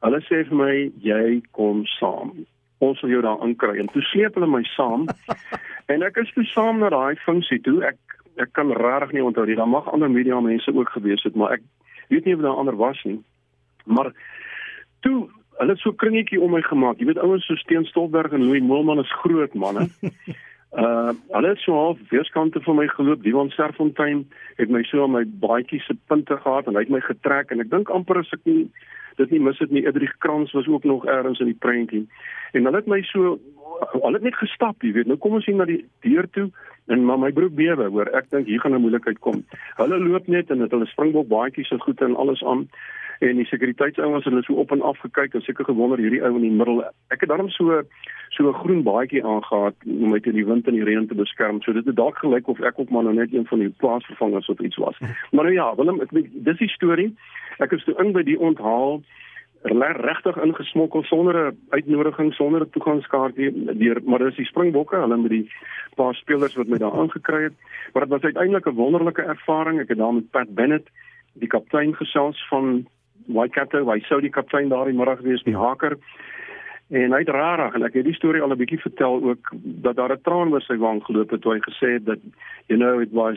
Hulle 0.00 0.20
sê 0.20 0.44
vir 0.48 0.56
my 0.56 0.92
jy 1.02 1.42
kom 1.52 1.84
saam. 1.98 2.46
Ons 2.78 3.00
sal 3.00 3.10
jou 3.10 3.22
daar 3.22 3.42
inkry. 3.42 3.78
En 3.78 3.88
toe 3.88 4.02
sleep 4.02 4.34
hulle 4.34 4.46
my 4.46 4.62
saam. 4.62 5.08
en 5.92 6.02
ek 6.02 6.16
is 6.16 6.32
toe 6.34 6.44
saam 6.44 6.78
na 6.78 6.88
daai 6.88 7.16
funksie 7.24 7.60
toe. 7.60 7.82
Ek 7.84 7.96
ek 8.38 8.52
kan 8.52 8.70
regtig 8.70 9.12
nie 9.12 9.24
onthou 9.24 9.46
nie. 9.46 9.56
Daar 9.58 9.68
mag 9.68 9.88
ander 9.92 10.10
media 10.10 10.40
mense 10.40 10.74
ook 10.74 10.90
gewees 10.94 11.22
het, 11.22 11.34
maar 11.34 11.52
ek 11.52 11.62
weet 12.08 12.24
nie 12.24 12.34
of 12.34 12.40
daar 12.40 12.60
ander 12.60 12.76
was 12.76 13.02
nie. 13.04 13.18
Maar 13.84 14.12
toe 15.00 15.28
hulle 15.58 15.74
het 15.74 15.82
so 15.82 15.92
kringetjie 15.92 16.40
om 16.40 16.52
my 16.54 16.62
gemaak. 16.62 17.00
Jy 17.00 17.08
weet 17.10 17.22
ouens 17.22 17.46
so 17.46 17.58
Steen 17.58 17.86
Stolberg 17.88 18.32
en 18.32 18.44
Louis 18.46 18.62
Moelman 18.62 19.02
is 19.02 19.16
groot 19.22 19.54
manne. 19.54 19.88
uh 20.82 21.10
hulle 21.32 21.48
het 21.48 21.62
so 21.64 21.72
half 21.72 21.98
weerskante 22.12 22.60
van 22.62 22.76
my 22.76 22.86
geloop. 22.92 23.22
Diwan 23.24 23.50
Serfontein 23.50 24.26
het 24.60 24.70
my 24.70 24.82
so 24.86 25.02
aan 25.02 25.16
my 25.16 25.24
baadjie 25.42 25.80
se 25.80 25.96
punte 26.06 26.36
gehad 26.36 26.66
en 26.66 26.78
hy 26.78 26.86
het 26.86 26.94
my 26.94 27.02
getrek 27.04 27.50
en 27.50 27.64
ek 27.64 27.70
dink 27.72 27.90
amper 27.90 28.20
as 28.22 28.32
ek 28.36 28.44
nie 28.44 28.68
dit 29.18 29.30
nie 29.34 29.40
mis 29.42 29.58
dit 29.58 29.70
nie. 29.74 29.86
Edrich 29.86 30.14
Krans 30.22 30.52
was 30.54 30.68
ook 30.70 30.84
nog 30.84 31.06
ergens 31.06 31.40
in 31.42 31.50
die 31.50 31.58
prentjie. 31.58 32.04
En 32.52 32.68
hulle 32.68 32.82
het 32.82 32.90
my 32.90 33.00
so 33.10 33.38
al 34.02 34.12
het 34.16 34.22
net 34.22 34.36
gestap, 34.38 34.82
jy 34.82 34.92
weet. 34.94 35.06
Nou 35.06 35.18
kom 35.22 35.38
ons 35.38 35.46
hier 35.46 35.56
na 35.58 35.66
die 35.68 35.84
deur 36.06 36.26
toe 36.34 36.48
en 36.88 37.04
maar 37.04 37.18
my 37.20 37.32
broek 37.34 37.54
bewe 37.56 37.88
hoor. 37.90 38.10
Ek 38.16 38.30
dink 38.30 38.46
hier 38.46 38.60
gaan 38.60 38.74
'n 38.74 38.80
moeilikheid 38.80 39.18
kom. 39.18 39.44
Hulle 39.76 39.98
loop 39.98 40.28
net 40.28 40.50
en 40.50 40.60
het 40.60 40.70
hulle 40.70 40.86
springbok 40.86 41.28
baadjies 41.28 41.68
so 41.68 41.78
goed 41.78 42.00
en 42.00 42.16
alles 42.16 42.44
aan 42.44 42.68
en 43.18 43.36
die 43.36 43.46
sekuriteitsouens 43.46 44.24
het 44.24 44.32
hulle 44.32 44.44
so 44.46 44.54
op 44.62 44.70
en 44.70 44.82
af 44.82 44.98
gekyk 44.98 45.34
en 45.34 45.42
seker 45.42 45.64
gewonder 45.64 45.98
hierdie 45.98 46.22
ou 46.22 46.34
in 46.36 46.46
die 46.46 46.54
middel. 46.54 46.82
Ek 47.14 47.20
het 47.20 47.28
daarom 47.28 47.50
so 47.50 47.82
so 48.28 48.48
'n 48.48 48.60
groen 48.62 48.82
baadjie 48.82 49.24
aangetree 49.24 50.02
om 50.04 50.10
my 50.10 50.20
teen 50.20 50.34
die 50.34 50.46
wind 50.46 50.66
en 50.66 50.74
die 50.74 50.84
reën 50.84 51.06
te 51.08 51.14
beskerm. 51.14 51.62
So 51.62 51.72
dit 51.72 51.86
het 51.86 51.96
dalk 51.96 52.18
gelyk 52.18 52.48
of 52.48 52.60
ek 52.60 52.78
ook 52.78 52.90
maar 52.90 53.02
nou 53.02 53.14
net 53.14 53.32
een 53.32 53.46
van 53.46 53.58
die 53.58 53.74
plaasvervangers 53.76 54.48
of 54.48 54.60
iets 54.60 54.76
was. 54.76 54.98
Maar 55.32 55.44
nou 55.44 55.52
ja, 55.52 55.74
Willem, 55.74 56.00
ek 56.00 56.10
weet 56.10 56.28
dis 56.32 56.58
die 56.58 56.68
storie. 56.68 57.16
Ek 57.58 57.72
is 57.72 57.84
toe 57.84 57.94
in 57.98 58.12
by 58.12 58.22
die 58.22 58.38
onthaal 58.38 59.02
regtig 59.62 60.36
ingesmokkel 60.36 61.02
sonder 61.02 61.50
'n 61.50 61.58
uitnodiging, 61.70 62.34
sonder 62.34 62.60
'n 62.60 62.70
toegangskaartjie 62.70 63.74
deur 63.78 64.00
maar 64.04 64.18
dis 64.18 64.36
die 64.36 64.44
Springbokke, 64.44 64.96
hulle 64.96 65.16
met 65.16 65.30
die 65.30 65.50
paar 65.96 66.14
spelers 66.14 66.54
wat 66.54 66.66
my 66.66 66.78
daar 66.78 66.92
aangekry 66.92 67.42
het. 67.42 67.54
Maar 67.92 68.02
dit 68.02 68.10
was 68.10 68.22
uiteindelik 68.22 68.66
'n 68.66 68.74
wonderlike 68.74 69.22
ervaring. 69.22 69.80
Ek 69.80 69.88
het 69.88 69.98
daar 69.98 70.14
met 70.14 70.30
Pat 70.30 70.54
Bennett, 70.54 70.88
die 71.32 71.48
kaptein 71.48 71.94
gesels 71.94 72.48
van 72.48 72.86
Waikato, 73.28 73.84
hy 73.90 74.00
sou 74.08 74.20
die 74.24 74.32
kaptein 74.32 74.70
daardie 74.72 74.96
middag 74.96 75.20
wees, 75.20 75.42
die 75.44 75.56
haker. 75.56 75.98
En 76.88 77.12
hy 77.12 77.20
het 77.20 77.28
rarig 77.34 77.74
en 77.76 77.84
ek 77.84 77.98
het 78.00 78.06
die 78.08 78.16
storie 78.16 78.40
al 78.40 78.52
'n 78.52 78.60
bietjie 78.60 78.80
vertel 78.80 79.20
ook 79.22 79.52
dat 79.84 79.96
daar 79.96 80.12
'n 80.12 80.22
traan 80.24 80.52
oor 80.52 80.64
sy 80.64 80.76
wang 80.76 81.04
geloop 81.04 81.30
het 81.30 81.42
toe 81.42 81.52
hy 81.52 81.60
gesê 81.60 81.88
het 82.00 82.04
dat 82.04 82.18
you 82.68 82.78
know 82.80 83.00
it 83.00 83.12
was 83.12 83.36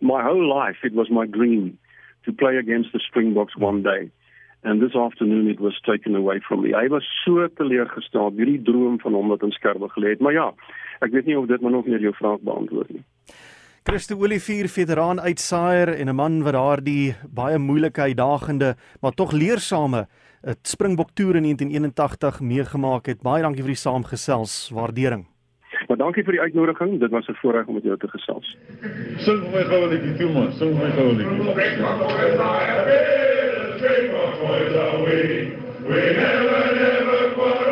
my 0.00 0.20
whole 0.22 0.46
life 0.50 0.86
it 0.86 0.94
was 0.94 1.08
my 1.08 1.26
dream 1.26 1.78
to 2.24 2.32
play 2.32 2.56
against 2.56 2.92
the 2.92 2.98
Springboks 2.98 3.56
one 3.56 3.82
day. 3.82 4.10
And 4.64 4.80
this 4.80 4.94
afternoon 4.96 5.48
it 5.48 5.60
was 5.60 5.80
taken 5.80 6.16
away 6.16 6.40
from 6.40 6.62
me. 6.62 6.72
Hy 6.72 6.88
was 6.88 7.04
so 7.24 7.46
teleurgestel 7.48 8.34
deur 8.34 8.46
die 8.46 8.62
droom 8.62 8.98
van 9.00 9.12
hom 9.12 9.28
wat 9.28 9.42
in 9.42 9.52
skerwe 9.52 9.88
gelê 9.92 10.14
het. 10.16 10.20
Maar 10.20 10.32
ja, 10.32 10.52
ek 11.00 11.12
weet 11.12 11.26
nie 11.26 11.38
of 11.38 11.46
dit 11.46 11.60
maar 11.60 11.70
nog 11.70 11.86
meer 11.86 12.00
jou 12.00 12.14
vraag 12.14 12.40
beantwoord 12.40 12.88
nie. 12.90 13.04
Christo 13.84 14.16
Olivier, 14.16 14.64
veteraan 14.72 15.20
uitsaaier 15.20 15.88
en 15.88 16.08
'n 16.08 16.14
man 16.14 16.42
wat 16.42 16.52
daardie 16.52 17.14
baie 17.28 17.58
moeilike 17.58 18.00
uitdagende, 18.00 18.76
maar 19.00 19.12
tog 19.12 19.32
leersame 19.32 20.06
Springbok 20.62 21.10
toer 21.14 21.36
in 21.36 21.42
1981 21.42 22.40
meegemaak 22.40 23.06
het. 23.06 23.22
Baie 23.22 23.42
dankie 23.42 23.62
vir 23.62 23.72
die 23.72 23.82
saamgesels, 23.82 24.70
waardering. 24.72 25.26
Maar 25.88 25.96
dankie 25.96 26.24
vir 26.24 26.32
die 26.32 26.40
uitnodiging. 26.40 27.00
Dit 27.00 27.10
was 27.10 27.28
'n 27.28 27.34
voorreg 27.42 27.66
om 27.66 27.74
met 27.74 27.82
jou 27.82 27.96
te 27.96 28.08
gesels. 28.08 28.56
Sing 29.16 29.40
vir 29.40 29.50
my 29.50 29.64
gou 29.64 29.84
'n 29.84 29.88
liedjie, 29.88 30.16
toe 30.16 30.32
man. 30.32 30.52
Sing 30.52 30.78
vir 30.78 30.86
my 30.86 30.92
gou 30.92 31.08
'n 31.12 31.16
liedjie. 31.16 31.34
We 35.84 36.00
never 36.16 36.74
never 36.74 37.63